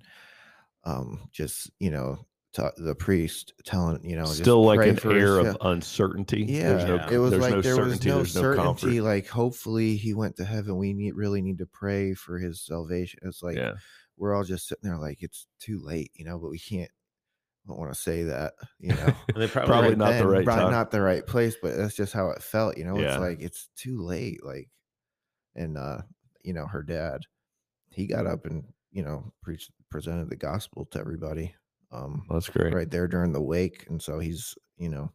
[0.84, 5.14] um just you know to the priest telling you know just Still like an for
[5.14, 6.44] his air of uncertainty.
[6.48, 7.10] yeah, There's no, Yeah.
[7.10, 8.62] it was there's like no there was no there's no certainty.
[8.64, 9.02] comfort.
[9.02, 10.76] like hopefully he went to heaven.
[10.76, 13.20] We need really need to pray for his salvation.
[13.22, 13.72] It's like yeah.
[14.16, 16.90] we're all just sitting there like it's too late, you know, but we can't.
[16.90, 19.12] I don't want to say that, you know.
[19.34, 20.72] And they probably, Probably right not the right probably time.
[20.72, 22.96] not the right place, but that's just how it felt, you know.
[22.96, 23.08] Yeah.
[23.14, 24.68] It's like it's too late, like,
[25.56, 25.98] and uh,
[26.44, 27.22] you know, her dad,
[27.90, 31.56] he got up and you know preached, presented the gospel to everybody,
[31.92, 32.74] um, That's great.
[32.74, 35.10] right there during the wake, and so he's, you know,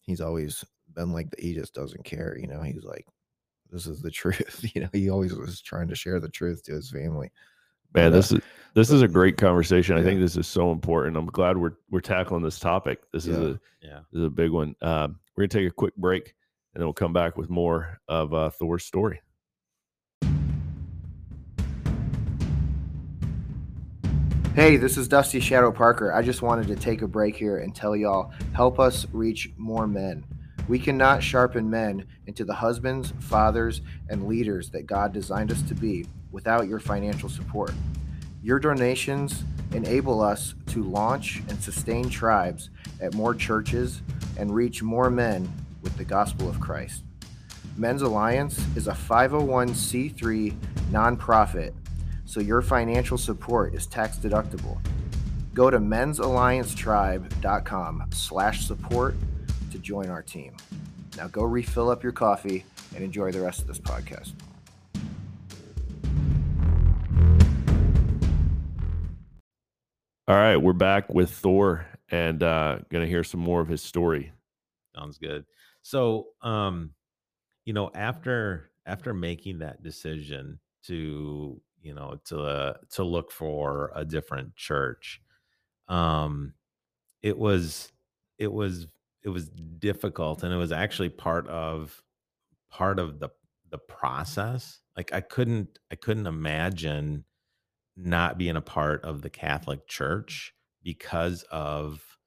[0.00, 2.62] he's always been like he just doesn't care, you know.
[2.62, 3.06] He's like,
[3.70, 4.88] this is the truth, you know.
[4.92, 7.30] He always was trying to share the truth to his family,
[7.94, 8.40] Man, But, uh, this is
[8.74, 9.96] this is a great conversation.
[9.96, 11.16] I think this is so important.
[11.16, 13.00] I'm glad we're we're tackling this topic.
[13.12, 14.00] This is a Yeah.
[14.12, 14.74] this is a big one.
[14.80, 16.34] Um, we're gonna take a quick break,
[16.74, 19.20] and then we'll come back with more of uh, Thor's story.
[24.56, 26.12] Hey, this is Dusty Shadow Parker.
[26.12, 29.86] I just wanted to take a break here and tell y'all help us reach more
[29.86, 30.24] men.
[30.66, 35.74] We cannot sharpen men into the husbands, fathers, and leaders that God designed us to
[35.76, 37.72] be without your financial support.
[38.42, 44.02] Your donations enable us to launch and sustain tribes at more churches
[44.36, 45.48] and reach more men
[45.80, 47.04] with the gospel of Christ.
[47.76, 50.56] Men's Alliance is a 501c3
[50.90, 51.72] nonprofit
[52.30, 54.78] so your financial support is tax deductible.
[55.52, 59.16] Go to mensalliancetribe.com slash support
[59.72, 60.54] to join our team.
[61.16, 62.64] Now go refill up your coffee
[62.94, 64.34] and enjoy the rest of this podcast.
[70.28, 74.30] All right, we're back with Thor, and uh, gonna hear some more of his story.
[74.94, 75.44] Sounds good.
[75.82, 76.90] So, um,
[77.64, 83.92] you know, after after making that decision to, you know, to uh, to look for
[83.94, 85.20] a different church,
[85.88, 86.54] um,
[87.22, 87.92] it was
[88.38, 88.86] it was
[89.22, 92.02] it was difficult, and it was actually part of
[92.70, 93.30] part of the
[93.70, 94.80] the process.
[94.96, 97.24] Like I couldn't I couldn't imagine
[97.96, 102.18] not being a part of the Catholic Church because of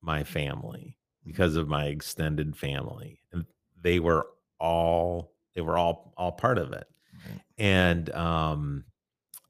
[0.00, 3.46] my family because of my extended family and
[3.80, 4.26] they were
[4.58, 6.86] all they were all all part of it
[7.24, 7.40] Right.
[7.58, 8.84] and um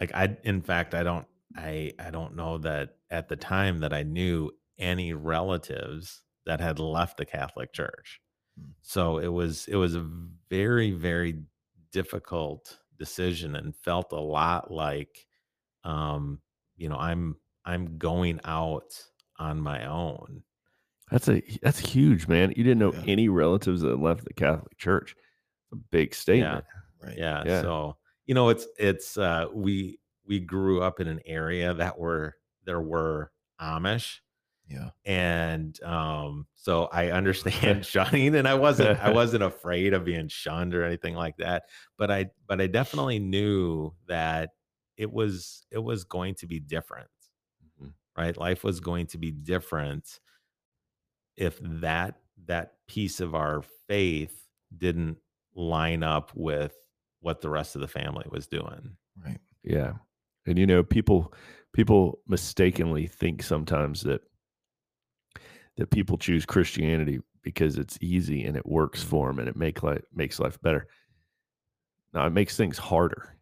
[0.02, 3.92] like i in fact i don't i i don't know that at the time that
[3.92, 8.20] i knew any relatives that had left the catholic church
[8.58, 8.72] Hmm.
[8.82, 10.06] so it was it was a
[10.50, 11.42] very very
[11.90, 15.26] difficult decision and felt a lot like
[15.84, 16.38] um
[16.76, 18.92] you know i'm i'm going out
[19.38, 20.42] on my own
[21.10, 22.52] That's a that's huge, man.
[22.56, 23.04] You didn't know Yeah.
[23.14, 25.14] any relatives that left the Catholic Church.
[25.72, 26.64] A big statement.
[26.64, 27.06] yeah.
[27.08, 27.18] Right.
[27.18, 27.62] yeah, Yeah.
[27.62, 32.36] so you know it's it's uh we we grew up in an area that were
[32.64, 34.18] there were amish
[34.68, 34.90] Yeah.
[35.04, 40.74] and um so i understand shunning and i wasn't i wasn't afraid of being shunned
[40.74, 41.64] or anything like that
[41.98, 44.50] but i but i definitely knew that
[44.96, 47.08] it was it was going to be different
[47.80, 47.92] Mhm.
[48.16, 50.20] right life was going to be different
[51.36, 55.18] if that that piece of our faith didn't
[55.54, 56.74] line up with
[57.22, 59.40] what the rest of the family was doing Right.
[59.62, 59.94] Yeah.
[60.46, 61.32] And you know, people
[61.72, 64.22] people mistakenly think sometimes that
[65.76, 69.08] that people choose Christianity because it's easy and it works Mhm.
[69.08, 70.86] for them and it make life makes life better.
[72.14, 73.36] Now it makes things harder.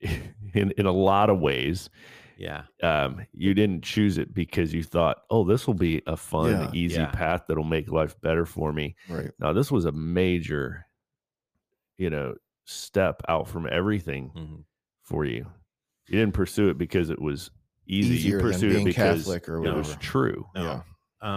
[0.54, 1.88] in in a lot of ways,
[2.36, 6.62] yeah um, you didn't choose it because you thought, "Oh, this will be a fun,
[6.62, 6.72] Yeah.
[6.72, 7.12] easy Yeah.
[7.12, 9.32] path that'll make life better for me." Right.
[9.38, 10.86] Now, this was a major,
[11.98, 12.34] you know,
[12.72, 14.64] step out from everything Mhm.
[15.02, 15.46] for you.
[16.08, 17.50] You didn't pursue it because it was
[17.86, 18.14] easy.
[18.14, 20.46] Easier you pursued it because Catholic or it was true.
[20.54, 20.62] No.
[20.64, 20.82] Yeah.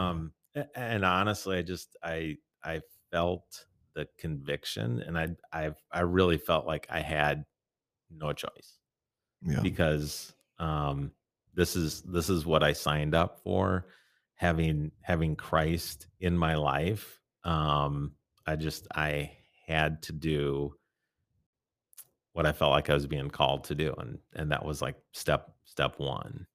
[0.10, 0.34] um
[0.74, 6.66] and honestly i just i i felt the conviction and i i i really felt
[6.66, 7.46] like i had
[8.10, 8.80] no choice
[9.44, 9.60] Yeah.
[9.62, 11.12] because um
[11.54, 13.86] this is this is what i signed up for
[14.36, 18.14] having having christ in my life um
[18.48, 19.32] i just i
[19.68, 20.74] had to do
[22.36, 24.96] what i felt like i was being called to do and and that was like
[25.12, 26.46] step step one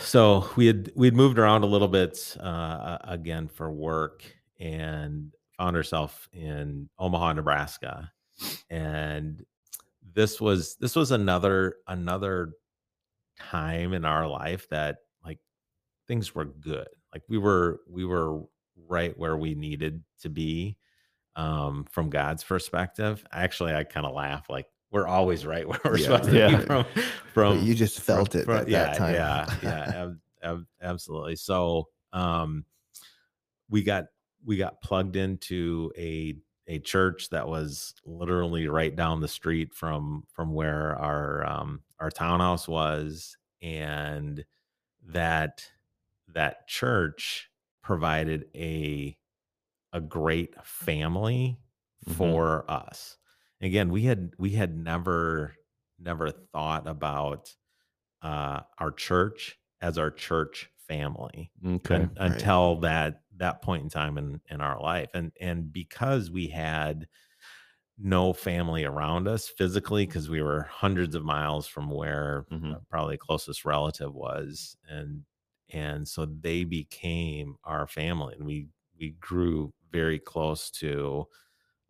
[0.00, 4.22] so we had we'd moved around a little bit uh, again for work
[4.58, 8.10] and found ourselves in Omaha, Nebraska,
[8.68, 9.44] and
[10.14, 12.52] this was this was another another
[13.38, 15.38] time in our life that like
[16.06, 16.88] things were good.
[17.12, 18.42] Like we were we were
[18.88, 20.76] right where we needed to be
[21.40, 23.24] um from God's perspective.
[23.32, 26.04] Actually, I kind of laugh like we're always right where we're Yeah.
[26.04, 26.56] supposed to Yeah.
[26.58, 29.14] be from But from you just from- felt it from- at yeah, that time.
[29.14, 31.36] Yeah, yeah, ab- ab- absolutely.
[31.36, 32.64] So, um,
[33.68, 34.06] we got
[34.44, 36.34] we got plugged into a
[36.66, 42.10] a church that was literally right down the street from from where our um our
[42.10, 44.44] townhouse was, and
[45.06, 45.64] that
[46.28, 47.50] that church
[47.82, 49.16] provided a
[49.92, 51.58] a great family
[52.06, 52.40] Mhm.
[52.40, 53.18] for us.
[53.60, 55.54] Again, we had we had never
[55.98, 57.54] never thought about
[58.22, 62.08] uh, our church as our church family Okay.
[62.08, 66.48] un- until that that point in time in in our life and and because we
[66.48, 67.08] had
[67.98, 72.72] no family around us physically because we were hundreds of miles from where Mhm.
[72.72, 75.24] uh, probably closest relative was and
[75.68, 81.26] and so they became our family and we we grew very close to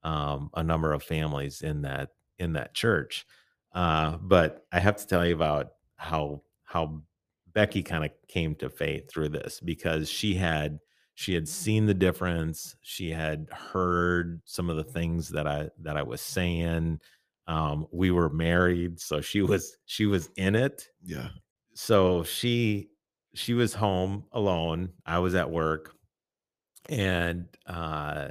[0.02, 3.26] um, a number of families in that in that church.
[3.74, 7.00] Uh, but i have to tell you about how how
[7.52, 10.78] becky kind of came to faith through this because she had
[11.14, 12.76] she had seen the difference.
[12.80, 17.00] She had heard some of the things that i that i was saying.
[17.46, 20.88] Um, we were married so she was she was in it.
[21.04, 21.28] Yeah.
[21.74, 22.88] so she
[23.34, 24.90] she was home alone.
[25.06, 25.94] I was at work
[26.88, 28.28] and uh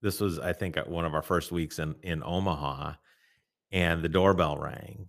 [0.00, 2.92] this was i think one of our first weeks in in omaha
[3.70, 5.08] and the doorbell rang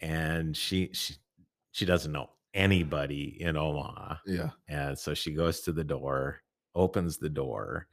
[0.00, 1.14] and she she
[1.72, 4.50] she doesn't know anybody in omaha Yeah.
[4.68, 6.42] and so she goes to the door
[6.74, 7.86] opens the door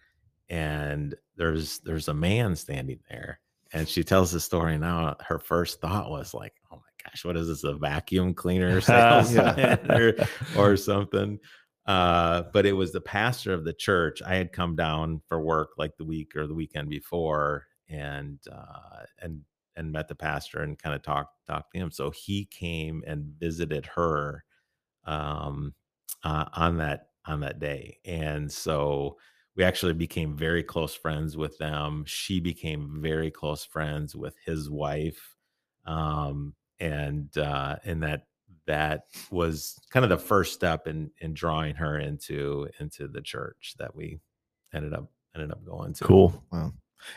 [0.49, 3.39] and there's there's a man standing there
[3.73, 7.37] and she tells the story now her first thought was like oh my gosh what
[7.37, 8.81] is this a vacuum cleaner
[9.89, 10.13] or,
[10.57, 11.39] or something
[11.91, 14.21] uh but it was the pastor of the church.
[14.25, 19.05] I had come down for work like the week or the weekend before and uh
[19.19, 19.41] and
[19.75, 21.91] and met the pastor and kind of talked talked to him.
[21.91, 24.43] So he came and visited her
[25.05, 25.73] um
[26.23, 27.97] uh, on that on that day.
[28.05, 29.17] And so
[29.55, 32.03] we actually became very close friends with them.
[32.07, 35.35] She became very close friends with his wife
[35.85, 38.27] um and uh and that
[38.67, 43.75] that was kind of the first step in in drawing her into into the church
[43.79, 44.19] that we
[44.73, 46.43] ended up ended up going to Cool.
[46.51, 46.73] Wow.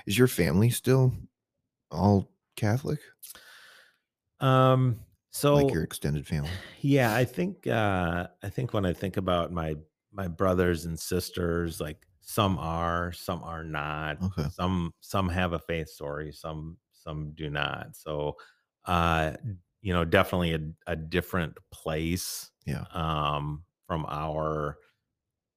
[0.07, 1.13] Is your family still
[1.91, 3.01] all Catholic?
[4.41, 4.99] um
[5.31, 6.51] so like your extended family?
[6.81, 9.77] yeah i think uh i think when i think about my
[10.13, 14.49] my brothers and sisters like some are some are not Okay.
[14.51, 18.37] some some have a faith story some some do not so
[18.87, 19.33] uh
[19.85, 20.61] you know definitely a,
[20.93, 22.85] a different place Yeah.
[22.93, 24.79] um from our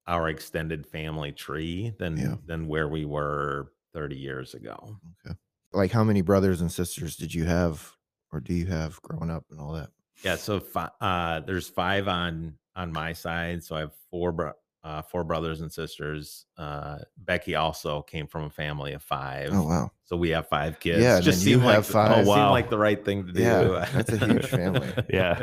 [0.06, 2.36] our extended family tree than Yeah.
[2.46, 5.36] than where we were 30 years ago Okay.
[5.72, 7.92] Like how many brothers and sisters did you have
[8.32, 9.90] or do you have growing up and all that?
[10.22, 13.64] Yeah, so fi- uh, there's five on on my side.
[13.64, 14.52] So I have four bro-
[14.84, 16.46] uh, four brothers and sisters.
[16.56, 19.50] Uh, Becky also came from a family of five.
[19.52, 19.90] Oh wow.
[20.04, 21.02] So we have five kids.
[21.02, 22.10] Yeah, just then you seemed like the- five.
[22.26, 23.42] oh, Oh, seemed like the right thing to do.
[23.42, 24.88] Yeah, that's a huge family.
[25.10, 25.42] Yeah.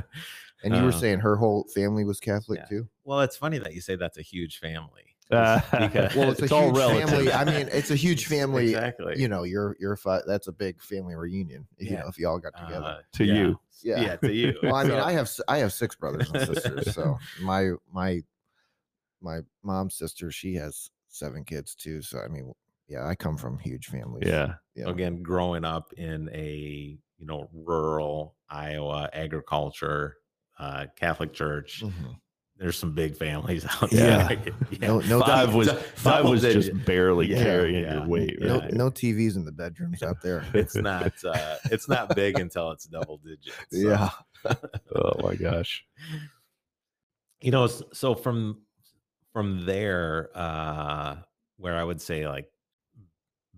[0.63, 2.65] And you were Uh, saying her whole family was Catholic yeah.
[2.65, 2.87] too?
[3.03, 5.15] well, it's funny that you say that's a huge family.
[5.29, 7.09] Uh, because- Well, it's, It's a all huge relative.
[7.09, 7.31] family.
[7.31, 8.69] I mean, it's a huge family.
[8.69, 9.19] Exactly.
[9.21, 11.67] You know, you're you're fi- that's a big family reunion.
[11.77, 11.99] You Yeah.
[12.01, 12.85] know, if you all got together.
[12.85, 13.33] Uh, To yeah.
[13.33, 13.59] you.
[13.83, 14.01] Yeah.
[14.01, 14.57] Yeah, to you.
[14.63, 16.95] well, I mean, So- I have s- I have six brothers and sisters.
[16.95, 18.21] So my my
[19.25, 22.01] my mom's sister, she has seven kids too.
[22.01, 22.53] So I mean,
[22.88, 24.27] yeah, I come from huge families.
[24.27, 24.53] yeah.
[24.75, 24.89] Yeah.
[24.89, 30.17] again growing up in a you know rural iowa agriculture
[30.59, 32.17] uh catholic church Mhm.
[32.57, 34.38] there's some big families out there
[34.69, 34.79] yeah.
[34.88, 37.93] No- no Five was five was just barely Yeah, carrying yeah.
[37.99, 38.38] your weight.
[38.41, 38.73] No Right?
[38.73, 40.43] no TVs in the bedrooms out there.
[40.53, 44.09] it's not uh it's not big until it's double digits so, yeah.
[44.93, 45.85] Oh my gosh.
[47.41, 48.59] you know so from
[49.35, 51.17] from there uh
[51.57, 52.49] where i would say like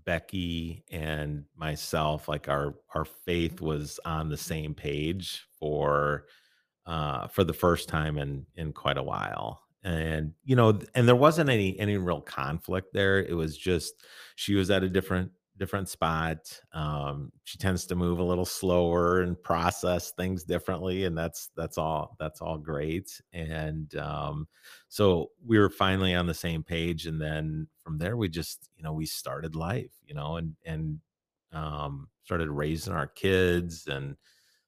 [0.08, 6.26] becky and myself like our our faith was on the same page for
[6.88, 9.62] uh for the first time in in quite a while.
[9.84, 13.20] And you know and there wasn't any any real conflict there.
[13.22, 13.96] It was just
[14.36, 16.38] she was at a different different spot
[16.74, 21.78] um she tends to move a little slower and process things differently and that's that's
[21.78, 24.48] all that's all great and um
[24.88, 28.84] so we were finally on the same page and then from there we just you
[28.84, 31.00] know we started life you know and and
[31.54, 34.16] um started raising our kids and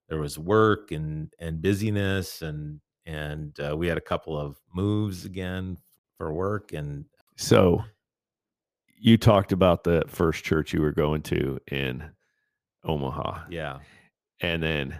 [0.07, 5.25] there was work and and busyness and and uh, we had a couple of moves
[5.25, 5.77] again
[6.17, 7.05] for work and
[7.37, 7.83] So
[8.99, 12.11] you talked about the first church you were going to in
[12.83, 13.45] Omaha.
[13.49, 13.79] yeah
[14.41, 14.97] And then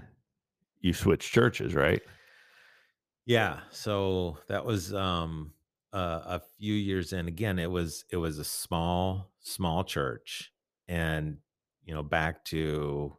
[0.79, 2.01] you switched churches, right?
[3.25, 5.53] Yeah, so that was um
[5.93, 7.27] uh, a few years in.
[7.27, 10.51] Again, it was it was a small small church,
[10.87, 11.37] and
[11.83, 13.17] you know back to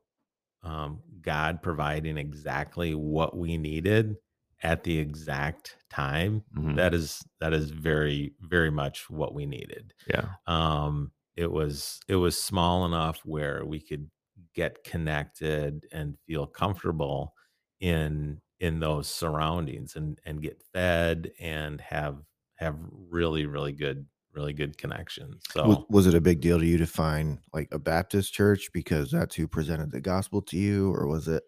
[0.63, 4.17] um, God providing exactly what we needed
[4.63, 6.45] at the exact time.
[6.57, 6.77] Mhm.
[6.77, 9.95] That is that is very very much what we needed.
[10.07, 10.35] Yeah.
[10.47, 14.11] Um, it was it was small enough where we could
[14.55, 17.35] get connected and feel comfortable
[17.81, 22.23] in in those surroundings and and get fed and have
[22.57, 25.45] have really really good really good connections.
[25.49, 28.71] So Was, was it a big deal to you to find like a Baptist church
[28.73, 31.43] because that's who presented the gospel to you, or was it?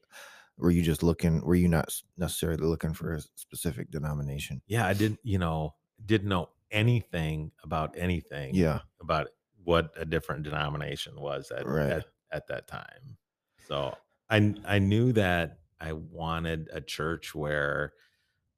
[0.59, 1.41] Were you just looking?
[1.45, 4.63] Were you not necessarily looking for a specific denomination?
[4.67, 5.75] yeah, I didn't, you know,
[6.05, 9.29] didn't know anything about anything Yeah, about
[9.65, 11.91] what a different denomination was at, Right.
[11.91, 13.19] at, at that time.
[13.59, 13.95] So
[14.31, 17.93] I I knew that I wanted a church where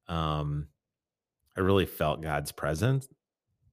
[0.09, 0.69] um
[1.57, 3.09] I really felt God's presence.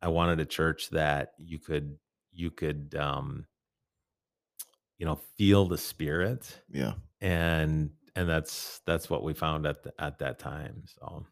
[0.01, 1.99] I wanted a church that you could
[2.31, 3.47] you could um
[4.97, 9.93] you know feel the spirit yeah, and and that's that's what we found at the,
[9.99, 11.25] at that time so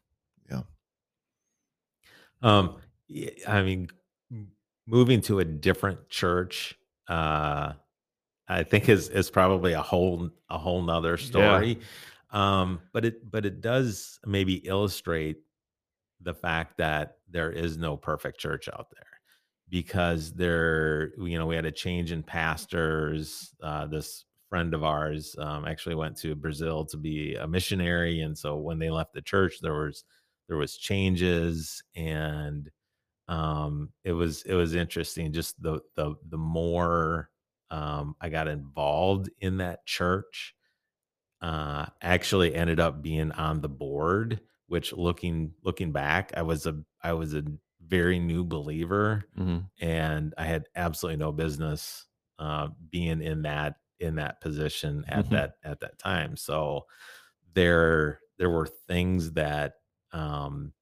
[0.49, 0.61] Yeah.
[2.41, 2.77] um
[3.47, 3.89] I mean
[4.87, 6.75] moving to a different church
[7.07, 7.73] uh
[8.47, 11.79] i think is is probably a whole a whole nother story
[12.31, 15.37] um but it but it does maybe illustrate
[16.21, 19.05] the fact that there is no perfect church out there
[19.69, 25.35] because there you know we had a change in pastors uh, this friend of ours
[25.39, 29.21] um, actually went to brazil to be a missionary and so when they left the
[29.21, 30.03] church there was
[30.47, 32.69] there was changes and
[33.27, 37.29] um it was it was interesting just the the the more
[37.71, 40.55] um i got involved in that church
[41.41, 46.77] uh actually ended up being on the board which looking looking back i was a
[47.01, 47.43] i was a
[47.81, 52.07] very new believer hmm and i had absolutely no business
[52.39, 55.31] uh being in that in that position at Mhm.
[55.31, 56.87] that at that time so
[57.53, 59.75] there there were things that
[60.13, 60.73] um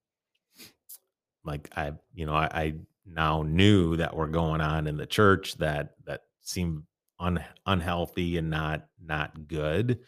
[1.44, 2.74] like i you know i, I
[3.06, 6.84] now knew that were going on in the church that that seemed
[7.20, 10.02] un, unhealthy and not not good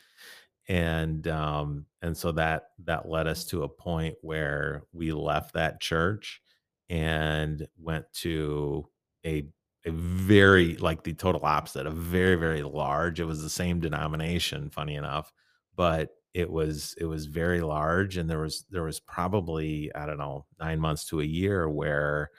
[0.69, 5.81] and um and so that that led us to a point where we left that
[5.81, 6.41] church
[6.89, 8.89] and went to
[9.25, 9.51] a
[9.85, 14.69] a very like the total opposite a very very large it was the same denomination
[14.69, 15.31] funny enough
[15.75, 20.17] but it was it was very large and there was there was probably i don't
[20.17, 22.29] know 9 months to a year where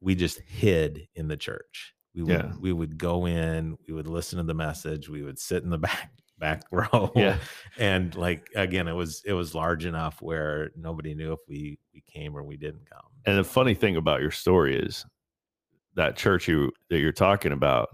[0.00, 2.52] we just hid in the church we would Yeah.
[2.58, 5.78] we would go in we would listen to the message we would sit in the
[5.88, 7.38] back back row Yeah.
[7.78, 12.00] and like again it was it was large enough where nobody knew if we we
[12.02, 15.04] came or we didn't come And the funny thing about your story is
[15.96, 17.88] that church you that you're talking about.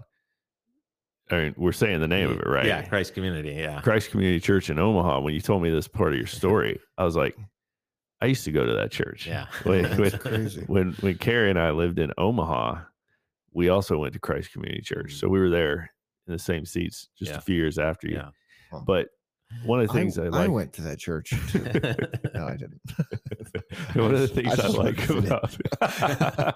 [1.31, 2.65] I mean, we're saying the name of it, right?
[2.65, 5.21] yeah christ community yeah Christ Community Church in Omaha.
[5.21, 7.35] When you told me this part of your story, I was like,
[8.21, 9.25] I used to go to that church.
[9.27, 10.63] yeah When, when, crazy.
[10.67, 12.81] when when Carrie and I lived in Omaha,
[13.53, 15.13] we also went to Christ Community Church.
[15.13, 15.19] Mhm.
[15.19, 15.91] So we were there
[16.27, 17.37] in the same seats just Yeah.
[17.37, 18.15] a few years after you.
[18.17, 19.07] yeah But
[19.65, 21.29] one of the things I, I, like, went to that church.
[21.51, 21.59] Too.
[22.33, 22.81] no, I didn't.
[23.95, 25.31] one of the things I, just wanted like to fit in.
[25.31, 26.55] about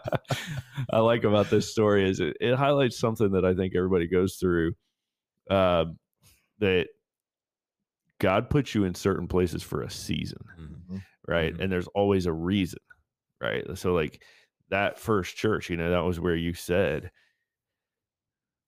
[0.91, 4.35] I like about this story is it, it highlights something that I think everybody goes
[4.35, 4.73] through.
[5.49, 5.97] Um,
[6.59, 6.87] that
[8.19, 11.01] God puts you in certain places for a season, Mhm.
[11.27, 11.53] right?
[11.53, 11.61] Mhm.
[11.61, 12.79] And there's always a reason,
[13.41, 13.63] right?
[13.77, 14.23] So like
[14.69, 17.11] that first church, you know, that was where you said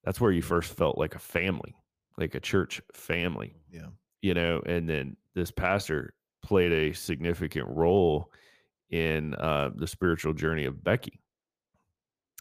[0.04, 1.76] that's where you first felt like a family,
[2.18, 3.88] like a church family Yeah.
[4.22, 8.32] You know, and then this pastor played a significant role
[8.90, 11.20] in uh, the spiritual journey of Becky.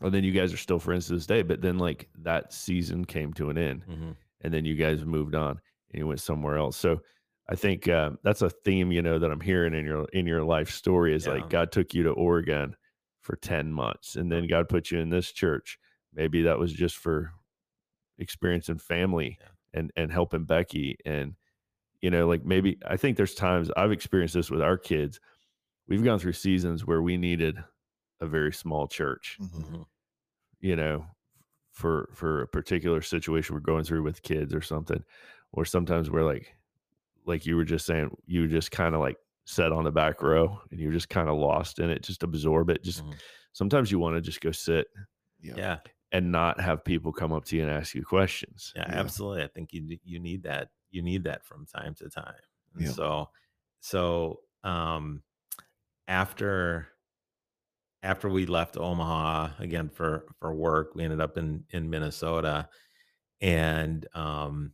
[0.00, 3.04] And then you guys are still friends to this day, but then like that season
[3.04, 4.16] came to an end, Mhm.
[4.42, 5.60] and then you guys moved on
[5.90, 6.76] and you went somewhere else.
[6.76, 7.02] So
[7.48, 10.44] I think uh, that's a theme, you know, that I'm hearing in your in your
[10.44, 11.32] life story is Yeah.
[11.34, 12.76] like God took you to Oregon
[13.20, 15.78] for ten months, and then God put you in this church.
[16.12, 17.32] Maybe that was just for
[18.18, 19.48] experiencing family Yeah.
[19.74, 21.34] and and helping Becky and
[22.02, 25.20] you know like maybe I think there's times I've experienced this with our kids.
[25.88, 27.58] We've gone through seasons where we needed
[28.20, 29.64] a very small church, Mhm.
[29.64, 29.86] Mhm.
[30.60, 31.06] you know,
[31.72, 35.04] for for a particular situation we're going through with kids or something.
[35.52, 36.54] Or sometimes we're like
[37.26, 40.60] like you were just saying, you just kind of like sat on the back row
[40.70, 42.82] and you're just kind of lost in it, just absorb it.
[42.82, 43.18] Just Mhm.
[43.52, 44.88] sometimes you want to just go sit
[45.40, 45.54] Yeah.
[45.56, 45.78] yeah
[46.12, 48.72] and not have people come up to you and ask you questions.
[48.76, 49.00] yeah, Yeah.
[49.00, 49.42] absolutely.
[49.42, 50.70] I think you you need that.
[50.90, 52.34] You need that from time to time.
[52.74, 52.92] And Yeah.
[52.92, 53.30] So
[53.80, 55.22] so um
[56.06, 56.88] after
[58.02, 62.68] after we left Omaha again for for work, we ended up in in Minnesota
[63.40, 64.72] and um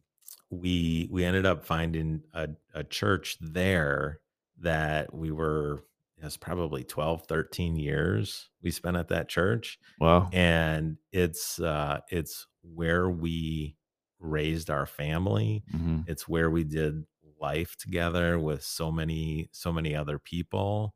[0.50, 4.20] we we ended up finding a, a church there
[4.58, 5.84] that we were
[6.16, 10.30] it was probably 12 13 years we spent at that church Wow.
[10.32, 13.76] and it's uh it's where we
[14.24, 15.64] raised our family.
[15.70, 17.06] Hmm it's where we did
[17.40, 20.94] life together with so many so many other people.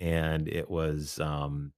[0.00, 1.74] And it was um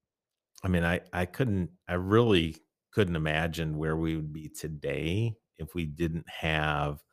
[0.65, 2.57] I mean, I I couldn't I really
[2.93, 7.05] couldn't imagine where we would be today if we didn't have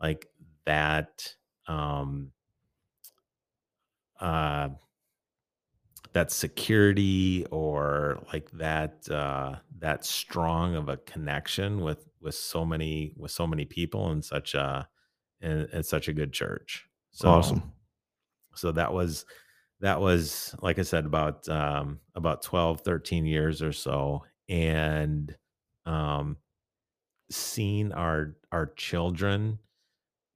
[0.00, 0.28] like
[0.66, 1.36] that
[1.66, 2.32] um
[4.20, 4.68] uh
[6.12, 13.12] that security or like that uh that strong of a connection with with so many
[13.16, 14.88] with so many people in such a
[15.40, 17.72] in such a good church so Awesome.
[18.54, 19.24] so that was
[19.80, 25.36] that was like i said about um about 12 13 years or so and
[25.86, 26.36] um
[27.30, 29.58] seeing our our children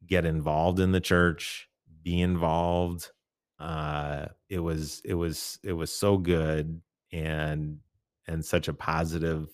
[0.07, 1.69] get involved in the church
[2.03, 3.11] be involved
[3.59, 6.81] uh it was it was it was so good
[7.13, 7.79] and
[8.27, 9.49] and such a positive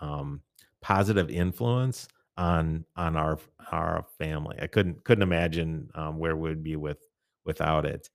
[0.00, 0.40] um
[0.86, 2.06] positive influence
[2.36, 3.40] on on our
[3.72, 6.98] our family i couldn't couldn't imagine um, where we'd be with
[7.44, 8.08] without it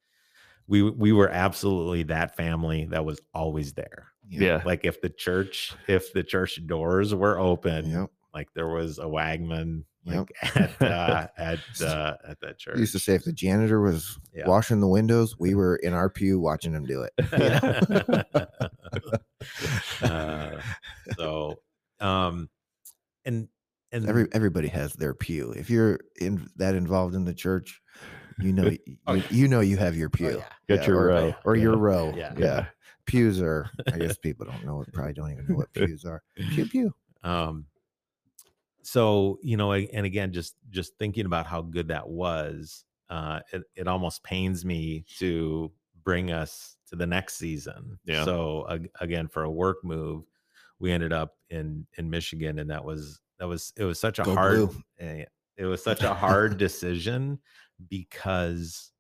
[0.68, 4.62] we we were absolutely that family that was always there Yeah.
[4.64, 8.10] like if the church if the church doors were open Yep.
[8.34, 10.30] like there was a wagman Yep.
[10.46, 13.82] like at uh, at uh, at that church I used to say if the janitor
[13.82, 14.48] was Yeah.
[14.48, 17.12] washing the windows, we were in our pew watching him do it.
[20.02, 20.62] uh,
[21.18, 21.62] so
[22.00, 22.50] um
[23.26, 23.48] and
[23.92, 25.52] and Every everybody has their pew.
[25.52, 27.82] If you're in that involved in the church,
[28.40, 29.24] you know you, Oh, yeah.
[29.30, 30.42] you know you have your pew.
[30.70, 31.36] Got Yeah, your or, row.
[31.46, 31.62] or Yeah.
[31.64, 32.14] your row.
[32.16, 32.34] Yeah.
[32.38, 32.66] yeah.
[33.06, 36.22] Pews are I guess people don't know probably don't even know what pews are.
[36.54, 36.94] Pew pew.
[37.24, 37.66] um
[38.84, 43.64] so you know and again just just thinking about how good that was uh it,
[43.76, 45.72] it almost pains me to
[46.04, 48.26] bring us to the next season Yeah.
[48.26, 50.24] so ag- again for a work move
[50.82, 54.24] we ended up in in michigan and that was that was it was such a
[54.24, 54.84] Go hard blue.
[55.00, 55.26] eh,
[55.58, 57.40] it was such a hard decision
[57.90, 58.92] because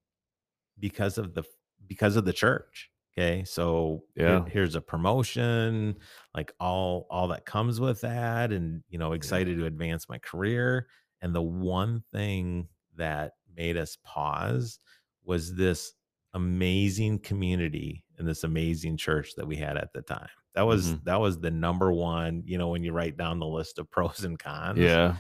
[0.80, 1.44] because of the
[1.88, 4.46] because of the church okay so here- Yeah.
[4.48, 5.98] here's a promotion
[6.36, 10.88] like all all that comes with that and you know excited to advance my career
[11.22, 14.80] and the one thing that made us pause
[15.24, 15.94] was this
[16.34, 21.04] amazing community and this amazing church that we had at the time that was Mhm.
[21.06, 24.24] that was the number one you know when you write down the list of pros
[24.24, 25.18] and cons Yeah.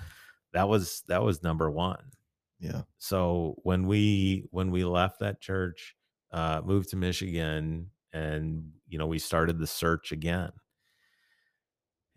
[0.53, 2.11] that was that was number one
[2.59, 2.83] Yeah.
[2.97, 5.95] so when we when we left that church
[6.31, 10.51] uh moved to michigan and you know we started the search again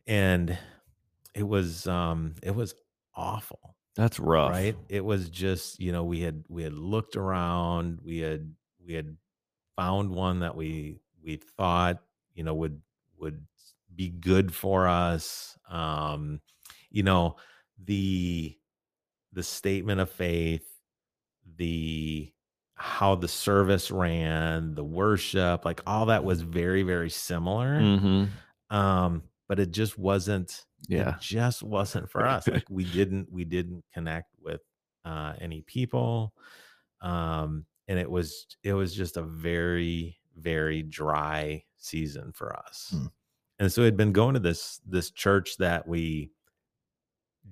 [0.07, 0.59] and
[1.35, 2.75] it was um it was
[3.15, 4.51] awful That's rough.
[4.51, 8.55] right it was just you know we had we had looked around we had
[8.85, 9.17] we had
[9.77, 12.03] found one that we we thought
[12.35, 12.81] you know would
[13.19, 13.47] would
[13.95, 16.41] be good for us um
[16.91, 17.37] you know
[17.85, 18.57] the
[19.33, 20.67] the statement of faith
[21.57, 22.33] the
[22.75, 28.75] how the service ran the worship like all that was very very similar Mm-hmm.
[28.77, 31.17] um but it just wasn't Yeah.
[31.17, 34.61] it just wasn't for us like we didn't we didn't connect with
[35.05, 36.35] uh any people
[37.01, 43.07] um and it was it was just a very very dry season for us Hmm.
[43.59, 46.33] and so we'd been going to this this church that we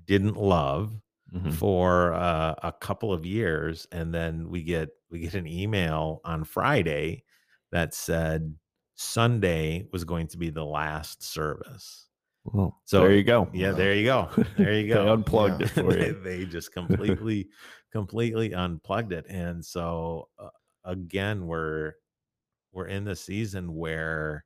[0.04, 1.00] didn't love
[1.32, 1.52] Mhm.
[1.54, 6.44] for uh, a couple of years and then we get we get an email on
[6.44, 7.24] friday
[7.70, 8.54] that said
[8.96, 12.08] sunday was going to be the last service
[12.44, 13.48] Well, So, there you go.
[13.54, 14.28] yeah there you go
[14.58, 15.66] there you They go unplugged Yeah.
[15.66, 16.12] it for they, you.
[16.22, 17.48] they just completely
[17.90, 20.50] completely unplugged it and so uh,
[20.84, 21.94] again we're
[22.72, 24.44] we're in the season where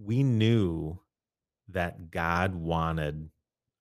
[0.00, 0.98] we knew
[1.68, 3.30] that god wanted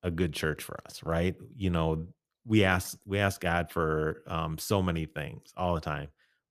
[0.03, 1.35] a good church for us right?
[1.55, 2.07] You know
[2.45, 6.09] we ask we ask god for um so many things all the time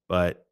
[0.08, 0.46] but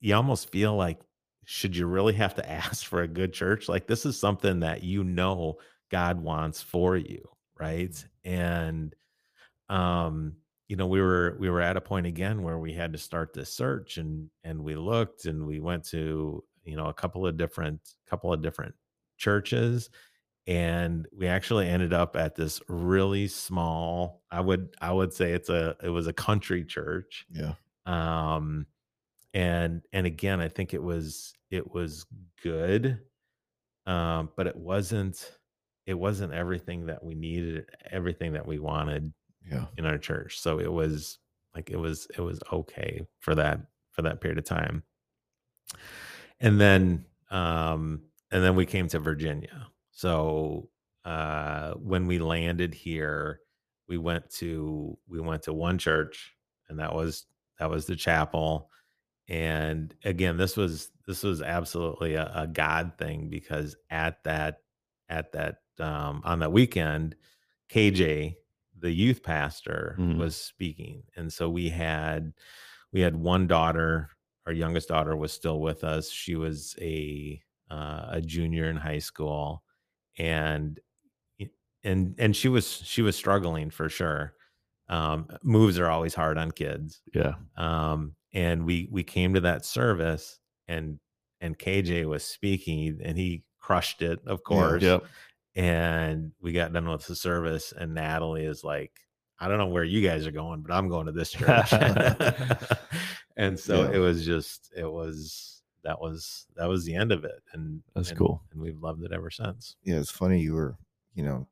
[0.00, 1.00] you almost feel like
[1.44, 3.68] should you really have to ask for a good church?
[3.68, 5.56] Like this is something that you know
[5.90, 8.04] god wants for you right?
[8.24, 8.94] And
[9.68, 10.36] um
[10.68, 13.32] you know we were we were at a point again where we had to start
[13.32, 17.36] this search and and we looked and we went to you know a couple of
[17.36, 18.74] different couple of different
[19.16, 19.90] churches
[20.48, 25.48] and we actually ended up at this really small i would i would say it's
[25.48, 27.54] a it was a country church Yeah.
[27.86, 28.66] um
[29.34, 32.06] and and again i think it was it was
[32.42, 33.00] good
[33.86, 35.38] um but it wasn't
[35.86, 39.12] it wasn't everything that we needed everything that we wanted
[39.50, 39.66] Yeah.
[39.76, 40.38] in our church.
[40.40, 41.18] So it was
[41.54, 43.60] like it was it was okay for that
[43.92, 44.82] for that period of time.
[46.40, 49.68] And then um and then we came to virginia.
[49.90, 50.68] So
[51.04, 53.40] uh when we landed here
[53.88, 56.34] we went to we went to one church
[56.68, 57.26] and that was
[57.58, 58.70] that was the chapel.
[59.28, 64.60] And again, this was this was absolutely a, a God thing because at that
[65.08, 67.16] at that um, on that weekend,
[67.70, 68.36] KJ,
[68.78, 70.18] the youth pastor, Mhm.
[70.18, 72.32] was speaking, and so we had
[72.92, 74.10] we had one daughter.
[74.46, 76.10] Our youngest daughter was still with us.
[76.10, 79.64] She was a uh, a junior in high school,
[80.18, 80.80] and
[81.84, 84.34] and and she was she was struggling for sure.
[84.88, 87.34] Um, moves are always hard on kids, Yeah.
[87.56, 91.00] um, and we we came to that service and
[91.40, 94.82] and KJ was speaking and he crushed it, of course.
[94.82, 95.04] Yep.
[95.56, 98.92] And we got done with the service, and Natalie is like,
[99.40, 101.72] I don't know where you guys are going, but I'm going to this church.
[103.36, 103.96] and so Yeah.
[103.96, 107.42] it was just, it was that was that was the end of it.
[107.52, 108.42] And That's and- cool.
[108.52, 109.76] And we've loved it ever since.
[109.82, 110.76] yeah, it's funny you were,
[111.14, 111.46] you know,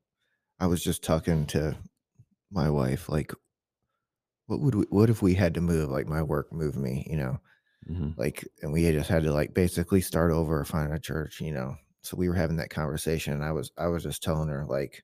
[0.61, 1.77] I was just talking to
[2.51, 3.33] my wife, like,
[4.47, 5.89] what would we, what if we had to move?
[5.91, 7.39] Like my work moved me, you know,
[7.87, 11.53] hmm like, and we just had to like basically start over, find a church, you
[11.53, 11.77] know.
[12.05, 15.03] So we were having that conversation, and I was, I was just telling her like,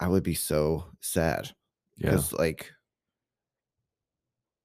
[0.00, 1.50] I would be so sad
[1.96, 2.10] Yeah.
[2.10, 2.72] because like.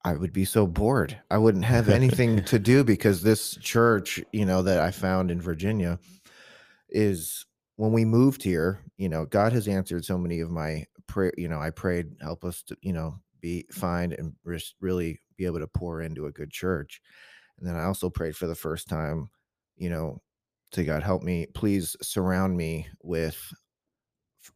[0.06, 1.18] I would be so bored.
[1.32, 5.40] I wouldn't have anything to do because this church, you know, that I found in
[5.40, 5.98] Virginia
[6.90, 7.46] is
[7.78, 11.34] when we moved here, you know, God has answered so many of my prayer.
[11.38, 14.34] You know, I prayed, help us to, you know, be find and
[14.80, 17.02] really be able to pour into a good church.
[17.58, 19.30] And then I also prayed for the first time,
[19.78, 20.22] you know,
[20.74, 23.54] to God help me, please surround me with
[24.44, 24.54] f-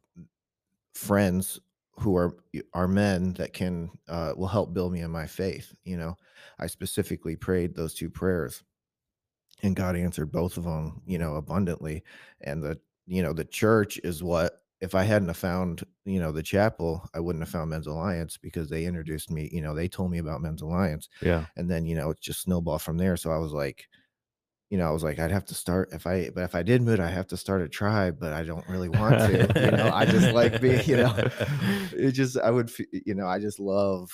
[0.94, 1.60] friends
[1.98, 2.36] who are
[2.74, 5.74] are men that can uh, will help build me in my faith.
[5.84, 6.16] You know,
[6.58, 8.62] I specifically prayed those two prayers,
[9.62, 11.02] and God answered both of them.
[11.06, 12.04] You know, abundantly.
[12.40, 16.32] And the you know the church is what if I hadn't have found you know
[16.32, 19.48] the chapel, I wouldn't have found Men's Alliance because they introduced me.
[19.52, 21.46] You know, they told me about Men's Alliance, Yeah.
[21.56, 23.16] and then you know it just snowballed from there.
[23.16, 23.88] So I was like.
[24.70, 26.82] You know, I was like, I'd have to start if I, but if I did
[26.82, 29.30] move, I have to start a tribe, but I don't really want to.
[29.64, 31.14] you know, I just like being, you know,
[31.92, 34.10] it just I would you know I just love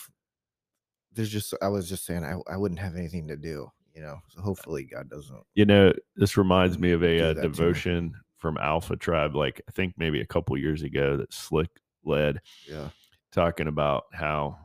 [1.13, 4.19] there's just I was just saying I, I wouldn't have anything to do you know
[4.29, 7.49] so hopefully God doesn't You know, this reminds me of a uh, that to me.
[7.49, 11.71] devotion from Alpha Tribe, like I think maybe a couple years ago that Slick
[12.05, 12.89] led, yeah
[13.33, 14.57] talking about how,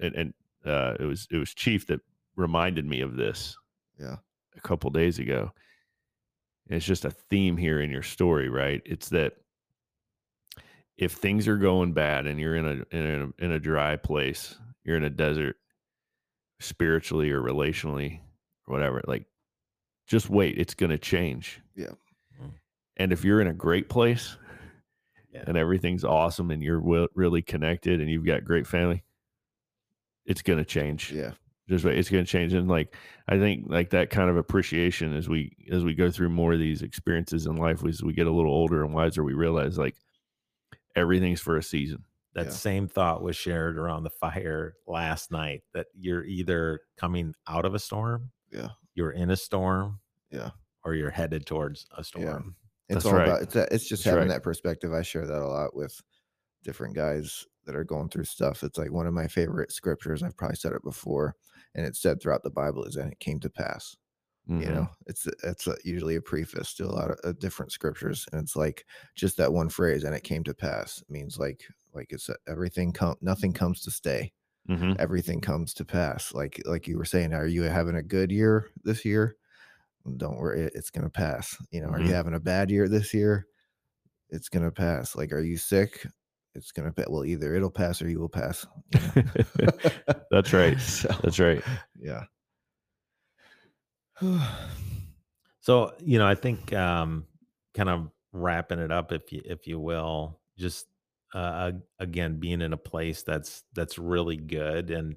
[0.00, 0.34] and, and
[0.64, 2.00] uh, it was it was Chief that
[2.36, 3.56] reminded me of this
[3.98, 4.16] yeah
[4.56, 5.52] a couple days ago.
[6.68, 8.82] And it's just a theme here in your story, right?
[8.84, 9.34] It's that
[10.96, 14.56] if things are going bad and you're in a in a in a dry place,
[14.84, 15.56] you're in a desert,
[16.60, 18.20] spiritually or relationally
[18.66, 19.26] or whatever, like
[20.06, 21.60] just wait, it's going to change.
[21.76, 21.92] Yeah.
[22.42, 22.52] Mm.
[22.96, 24.36] And if you're in a great place
[25.32, 25.44] Yeah.
[25.46, 29.04] and everything's awesome and you're wi- really connected and you've got great family,
[30.24, 31.32] it's going to change yeah
[31.68, 32.94] just wait it's going to change and like
[33.28, 36.58] i think like that kind of appreciation as we as we go through more of
[36.58, 39.94] these experiences in life as we get a little older and wiser we realize like
[40.96, 42.04] everything's for a season
[42.34, 42.52] That Yeah.
[42.52, 47.74] same thought was shared around the fire last night that you're either coming out of
[47.74, 48.68] a storm, Yeah.
[48.94, 49.98] you're in a storm,
[50.30, 50.50] Yeah.
[50.84, 52.24] or you're headed towards a storm.
[52.24, 52.94] yeah.
[52.96, 53.26] it's That's all right.
[53.28, 54.34] about it's that it's just That's having right.
[54.36, 56.00] that perspective I share that a lot with
[56.62, 60.36] different guys that are going through stuff it's like one of my favorite scriptures I've
[60.36, 61.34] probably said it before
[61.78, 63.96] and it's said throughout the Bible is and it came to pass.
[64.58, 64.72] You Mhm.
[64.72, 68.42] know it's it's a, usually a preface to a lot of uh, different scriptures and
[68.42, 71.64] it's like just that one phrase and it came to pass means like
[71.94, 74.32] like it's a, everything come nothing comes to stay.
[74.68, 74.98] Mhm.
[74.98, 76.34] everything comes to pass.
[76.34, 79.36] Like like you were saying are you having a good year this year?
[80.16, 81.56] Don't worry it's gonna pass.
[81.70, 82.02] You know are Mhm.
[82.02, 83.46] you having a bad year this year?
[84.30, 85.16] It's gonna pass.
[85.16, 86.06] Like are you sick
[86.58, 89.22] it's gonna pa- well either it'll pass or you will pass you
[89.62, 89.68] know?
[90.30, 90.78] That's right.
[90.80, 91.62] so that's right
[91.98, 92.24] yeah
[95.60, 97.26] So, you know, I think um
[97.74, 100.86] kind of wrapping it up if you if you will, just
[101.34, 105.14] uh again being in a place that's that's really good and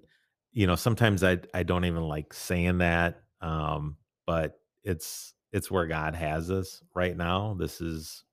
[0.51, 3.95] you know, sometimes I I don't even like saying that um
[4.27, 7.55] but it's it's where God has us right now.
[7.57, 8.25] This is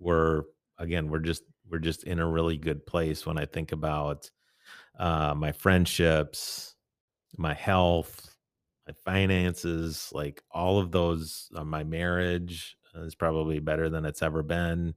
[0.00, 0.42] we're
[0.78, 4.30] again, we're just we're just in a really good place when I think about
[4.98, 6.76] uh my friendships,
[7.36, 8.36] my health,
[8.86, 14.42] my finances, like all of those, uh, my marriage is probably better than it's ever
[14.42, 14.94] been.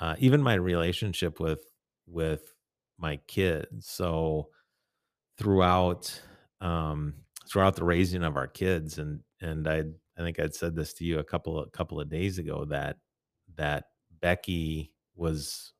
[0.00, 1.64] Uh, even my relationship with
[2.06, 2.54] with
[2.98, 3.88] my kids.
[3.88, 4.48] So
[5.36, 6.20] throughout
[6.60, 7.14] um,
[7.48, 9.84] throughout the raising of our kids, and and I
[10.16, 12.96] I think I'd said this to you a couple of couple of days ago that
[13.56, 13.84] that
[14.20, 15.72] Becky was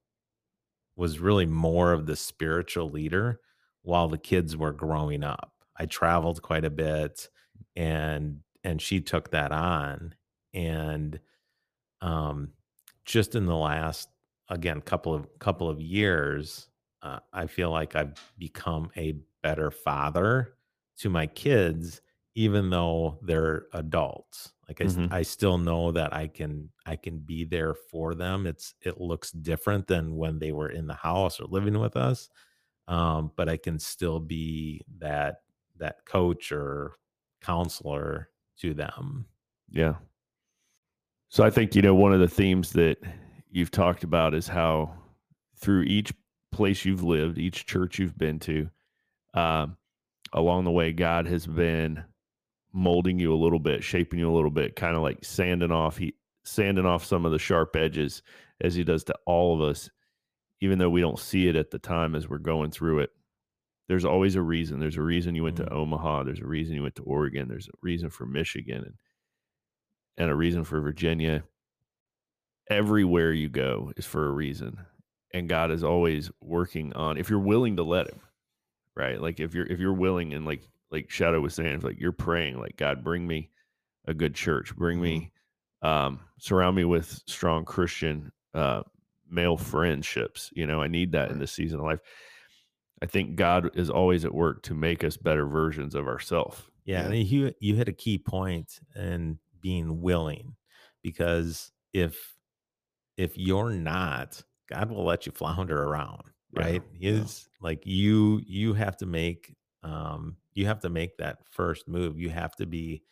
[0.99, 3.41] was really more of the spiritual leader
[3.83, 5.53] while the kids were growing up.
[5.79, 7.29] I traveled quite a bit
[7.77, 10.15] and and she took that on
[10.53, 11.21] and
[12.01, 12.51] um
[13.05, 14.09] just in the last
[14.49, 16.69] again couple of couple of years
[17.03, 20.55] uh, i feel like i've become a better father
[20.97, 22.01] to my kids
[22.39, 25.13] even though they're adults like I, Mhm.
[25.13, 29.33] I still know that i can i can be there for them it's it looks
[29.33, 32.31] different than when they were in the house or living with us
[32.89, 35.43] um, but i can still be that
[35.77, 36.99] that coach or
[37.41, 39.29] counselor to them
[39.71, 39.97] Yeah.
[41.29, 42.99] So I think, you know, one of the themes that
[43.51, 44.95] you've talked about is how
[45.57, 46.13] through each
[46.53, 48.71] place you've lived, each church you've been to,
[49.35, 49.77] um,
[50.33, 52.05] along the way, God has been
[52.73, 55.97] molding you a little bit, shaping you a little bit, kind of like sanding off
[55.99, 56.15] he
[56.45, 58.23] sanding off some of the sharp edges
[58.61, 59.91] as he does to all of us,
[60.61, 63.11] even though we don't see it at the time as we're going through it.
[63.89, 64.81] There's always a reason.
[64.81, 65.67] There's a reason you went Mhm.
[65.67, 66.25] to Omaha.
[66.25, 67.49] There's a reason you went to Oregon.
[67.49, 68.95] There's a reason for Michigan and
[70.17, 71.45] and a reason for Virginia.
[72.71, 74.79] Everywhere you go is for a reason.
[75.33, 78.21] And God is always working on if you're willing to let him,
[78.95, 79.21] right?
[79.21, 82.13] Like if you're if you're willing and like like Shadow was saying, it's like you're
[82.13, 83.51] praying, like God, bring me
[84.07, 85.33] a good church, bring me
[85.83, 88.83] um surround me with strong Christian uh
[89.31, 90.51] male friendships.
[90.55, 92.01] You know, I need that in this season of life.
[93.01, 96.61] I think God is always at work to make us better versions of ourselves.
[96.85, 97.15] Yeah, Yeah.
[97.15, 100.57] and you you hit a key point in being willing
[101.03, 102.35] because if
[103.17, 106.23] if you're not, God will let you flounder around,
[106.53, 106.83] right?
[106.99, 107.11] yeah.
[107.21, 112.19] Is like you you have to make um you have to make that first move.
[112.19, 113.03] You have to be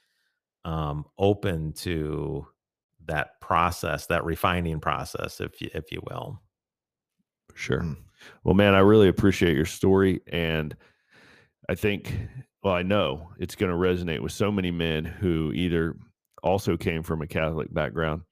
[0.64, 2.46] um open to
[3.06, 6.42] that process, that refining process, if you if you will.
[7.54, 7.80] Sure.
[7.82, 7.96] Mm.
[8.44, 10.20] Well, man, I really appreciate your story.
[10.26, 10.76] And
[11.68, 12.12] I think,
[12.62, 15.96] well, I know it's going to resonate with so many men who either
[16.42, 18.22] also came from a Catholic background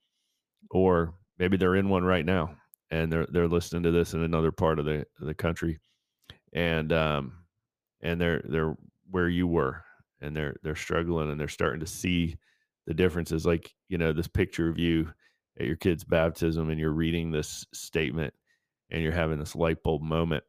[0.71, 2.57] or maybe they're in one right now
[2.91, 5.79] and they're they're listening to this in another part of the the country
[6.53, 7.33] and um
[8.03, 8.77] and they're they're
[9.15, 9.85] where you were
[10.21, 12.37] and they're they're struggling and they're starting to see
[12.89, 15.09] the differences like you know this picture of you
[15.61, 18.35] at your kid's baptism and you're reading this statement
[18.91, 20.43] and you're having this light bulb moment.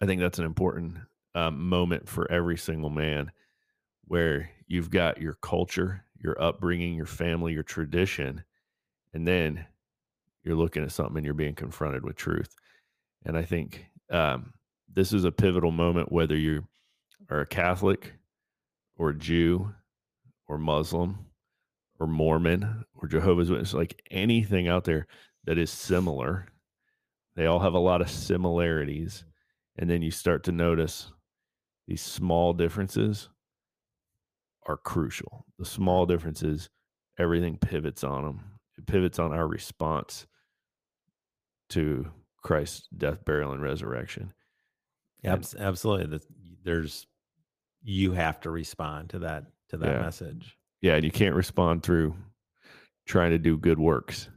[0.00, 0.96] I think that's an important
[1.36, 3.30] um, moment for every single man
[4.06, 8.42] where you've got your culture your upbringing your family your tradition
[9.14, 9.64] and then
[10.42, 12.56] you're looking at something and you're being confronted with truth.
[13.24, 14.52] And i think um,
[14.92, 16.66] this is a pivotal moment whether you
[17.30, 18.12] are a catholic
[18.96, 19.72] or a jew
[20.48, 21.26] or muslim
[22.00, 25.06] or mormon or jehovah's witness like anything out there
[25.44, 26.46] that is similar
[27.36, 29.24] they all have a lot of similarities
[29.78, 31.10] and then you start to notice
[31.88, 33.28] these small differences
[34.66, 35.44] are crucial.
[35.58, 36.68] The small differences
[37.18, 38.40] everything pivots on them
[38.78, 40.26] it pivots on our response
[41.70, 42.10] to
[42.42, 44.32] christ's death burial and resurrection.
[45.24, 46.18] Abs- absolutely.
[46.18, 46.24] The-
[46.64, 47.06] There's
[47.82, 50.00] you have to respond to that to that Yeah.
[50.00, 50.56] message.
[50.80, 52.14] yeah and you can't respond through
[53.06, 54.28] trying to do good works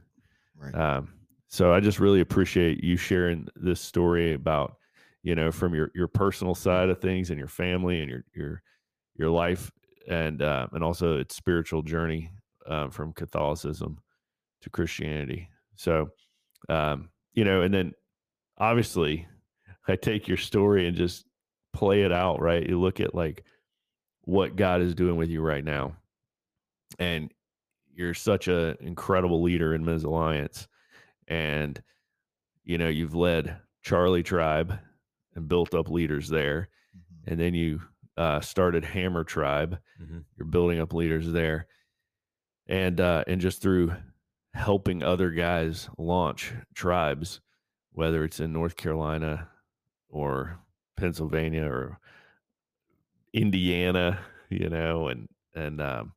[0.58, 0.74] Right.
[0.74, 1.12] Um,
[1.48, 4.78] so I just really appreciate you sharing this story about,
[5.22, 8.62] you know, from your your personal side of things and your family and your your
[9.16, 9.70] your life
[10.08, 12.32] and uh, and also its spiritual journey
[12.66, 13.98] um, from Catholicism
[14.62, 15.50] to Christianity.
[15.74, 16.08] So,
[16.70, 17.92] um, you know, and then
[18.56, 19.28] obviously,
[19.86, 21.25] I take your story and just
[21.76, 22.40] play it out.
[22.40, 23.44] Right, you look at like
[24.22, 25.96] what God is doing with you right now,
[26.98, 27.32] and
[27.94, 30.66] you're such an incredible leader in Men's Alliance,
[31.28, 31.80] and
[32.64, 34.78] you know you've led Charlie Tribe
[35.34, 37.30] and built up leaders there, Mhm.
[37.32, 37.82] and then you
[38.16, 39.78] uh, started Hammer Tribe.
[40.00, 40.24] Mhm.
[40.38, 41.66] You're building up leaders there,
[42.66, 43.94] and uh, and just through
[44.54, 47.42] helping other guys launch tribes,
[47.92, 49.50] whether it's in North Carolina
[50.08, 50.58] or
[50.96, 51.98] Pennsylvania or
[53.32, 54.18] Indiana,
[54.50, 56.12] you know, and and um,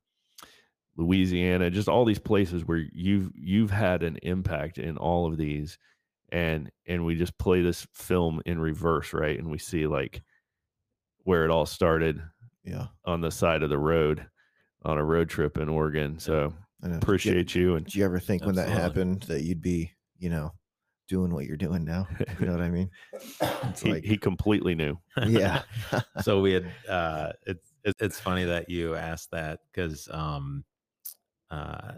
[0.98, 5.78] Louisiana, just all these places where you've you've had an impact in all of these,
[6.32, 9.38] and and we just play this film in reverse, right?
[9.40, 10.22] And we see like
[11.24, 12.22] where it all started
[12.64, 12.88] Yeah.
[13.06, 14.26] on the side of the road
[14.84, 16.18] on a road trip in Oregon.
[16.20, 16.54] So.
[16.82, 19.92] Did you- appreciate you and Did you ever think when that happened that you'd be,
[20.18, 20.54] you know,
[21.10, 22.08] doing what you're doing now?
[22.40, 22.90] You know what I mean?
[23.70, 24.98] It's he, like, he completely knew.
[25.28, 25.64] yeah.
[26.22, 30.64] so we had uh it's it, it's funny that you asked that because um
[31.52, 31.92] uh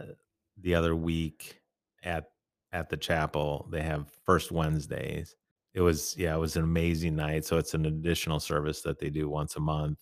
[0.60, 1.62] the other week
[2.04, 2.32] at
[2.74, 5.36] at the chapel they have first wednesdays
[5.74, 9.10] it was yeah it was an amazing night so it's an additional service that they
[9.10, 10.00] do once a month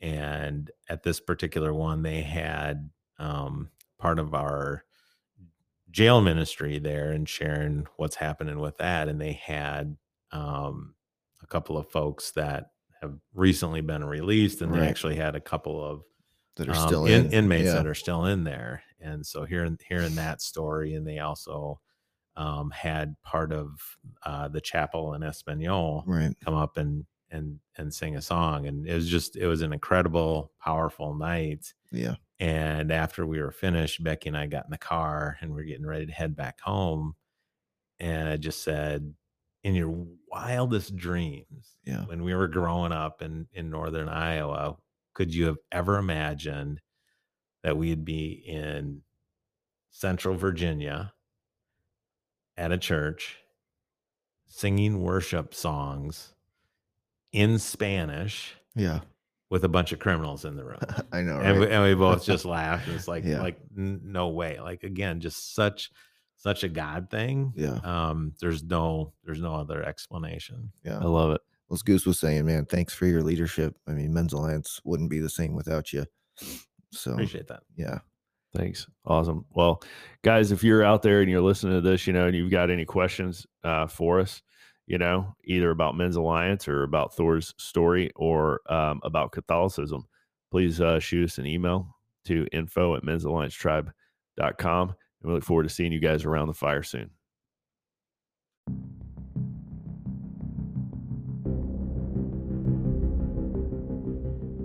[0.00, 4.84] and at this particular one, they had um, part of our
[5.96, 9.08] jail ministry there and sharing what's happening with that.
[9.08, 9.96] And they had
[10.30, 10.94] um,
[11.42, 12.66] a couple of folks that
[13.00, 14.80] have recently been released, and Right.
[14.80, 16.02] they actually had a couple of
[16.56, 17.72] that are um, still in- in, inmates yeah.
[17.76, 18.82] that are still in there.
[19.00, 21.80] And so hearing hearing that story, and they also
[22.36, 23.80] um, had part of
[24.22, 26.36] uh, the chapel in Espanol right.
[26.44, 29.72] come up and and and sing a song, and it was just it was an
[29.72, 31.72] incredible, powerful night.
[31.96, 32.16] Yeah.
[32.38, 35.86] And after we were finished, Becky and I got in the car and we're getting
[35.86, 37.14] ready to head back home.
[37.98, 39.14] And I just said,
[39.64, 42.04] in your wildest dreams, Yeah.
[42.04, 44.76] when we were growing up in, in northern Iowa,
[45.14, 46.80] could you have ever imagined
[47.62, 49.02] that we'd be in
[49.90, 51.14] central Virginia
[52.56, 53.38] at a church
[54.46, 56.34] singing worship songs
[57.32, 59.00] in Spanish Yeah.
[59.50, 60.78] With a bunch of criminals in the room?
[61.12, 61.38] I know.
[61.40, 62.88] and, we, and we both just laughed.
[62.88, 63.40] It's like, Yeah.
[63.40, 64.58] like n- no way.
[64.60, 65.90] Like again, just such,
[66.36, 67.52] such a God thing.
[67.56, 67.78] yeah.
[67.82, 70.70] Um, there's no, there's no other explanation.
[70.84, 70.98] Yeah.
[70.98, 71.40] I love it.
[71.68, 73.74] Well, as Goose was saying, man, thanks for your leadership.
[73.88, 76.04] I mean, Men's Alliance wouldn't be the same without you.
[76.92, 77.62] So, Appreciate that.
[77.76, 77.98] yeah.
[78.54, 78.86] Thanks.
[79.04, 79.44] Awesome.
[79.50, 79.82] Well,
[80.22, 82.70] guys, if you're out there and you're listening to this, you know, and you've got
[82.70, 84.40] any questions uh, for us,
[84.86, 90.06] you know, either about Men's Alliance or about Thor's story or um, about Catholicism,
[90.50, 94.88] please uh, shoot us an email to info at mensalliancetribe.com.
[94.88, 97.10] And we look forward to seeing you guys around the fire soon.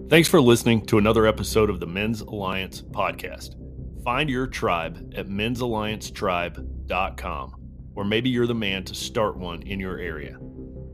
[0.10, 3.56] Thanks for listening to another episode of the Men's Alliance podcast.
[4.04, 7.56] Find your tribe at mensalliancetribe.com,
[7.96, 10.38] or maybe you're the man to start one in your area.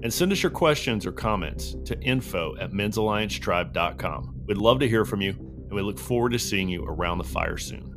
[0.03, 4.41] And send us your questions or comments to info at mensalliancetribe.com.
[4.45, 7.23] We'd love to hear from you, and we look forward to seeing you around the
[7.23, 7.93] fire soon.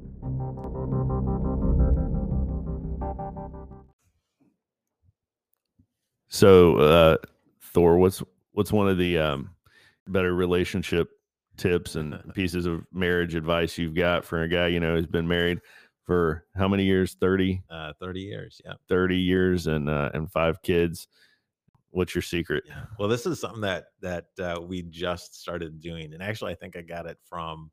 [6.28, 7.16] So, uh,
[7.61, 8.22] Thor, what's
[8.53, 9.51] what's one of the um,
[10.07, 11.11] better relationship
[11.57, 15.28] tips and pieces of marriage advice you've got for a guy you know who's been
[15.28, 15.61] married
[16.11, 18.61] for how many years 30 Uh, 30 years.
[18.65, 18.73] Yeah.
[18.89, 21.07] 30 years and uh, and five kids
[21.91, 22.87] what's your secret Yeah.
[22.99, 26.77] Well, this is something that that uh, we just started doing, and actually, I think
[26.77, 27.71] I got it from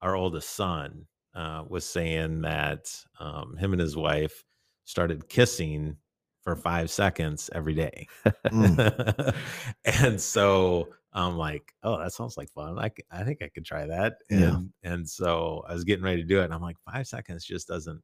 [0.00, 1.06] our oldest son.
[1.34, 4.44] Uh, was saying that um, him and his wife
[4.84, 5.96] started kissing
[6.42, 8.06] for five seconds every day,
[8.46, 9.34] Mm.
[9.84, 12.78] and so I'm like, "Oh, that sounds like fun.
[12.78, 14.60] i think I could try that." And Yeah.
[14.90, 17.68] and so I was getting ready to do it, and I'm like, five seconds just
[17.68, 18.00] doesn't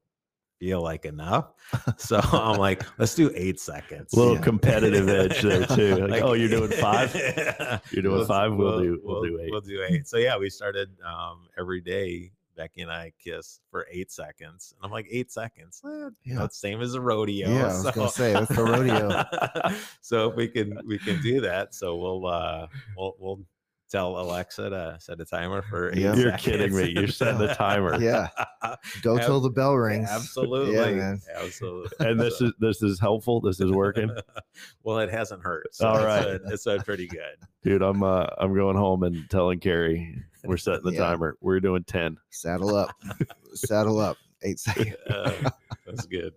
[0.61, 1.53] feel like enough.
[1.99, 4.13] So I'm like, let's do eight seconds.
[4.13, 4.41] A little Yeah.
[4.41, 7.15] competitive edge there too like, Like- oh you're doing five
[7.93, 10.09] you're doing We'll- five we'll, we'll- do we'll, we'll do 8 We'll do eight.
[10.09, 12.33] So yeah, we started um, every day.
[12.59, 15.81] Becky and I kiss for eight seconds, and I'm like, eight seconds.
[15.85, 16.45] Eh, you know, Yeah.
[16.45, 17.49] it's same as a rodeo.
[17.49, 19.25] Yeah, I was gonna say, that's the rodeo.
[20.03, 23.41] so if we can we can do that, so we'll uh we'll we'll
[23.91, 26.15] tell Alexa to set a timer for eight Yeah.
[26.15, 26.43] you're seconds.
[26.45, 28.29] kidding me you're setting the timer Yeah.
[29.01, 30.11] Go Ab- till the bell rings.
[30.11, 31.21] Absolutely, Yeah, man.
[31.37, 32.07] absolutely.
[32.07, 34.11] and this So- is this is helpful this is working
[34.83, 35.75] well, it hasn't hurt.
[35.75, 36.41] So All it's right.
[36.53, 37.37] it's been pretty good.
[37.63, 41.01] dude i'm uh i'm going home and telling carrie we're setting the Yeah.
[41.01, 42.91] timer we're doing 10 Saddle up.
[43.55, 44.17] Saddle up.
[44.43, 44.95] Eight seconds.
[45.09, 45.51] Uh,
[45.87, 46.33] that's good.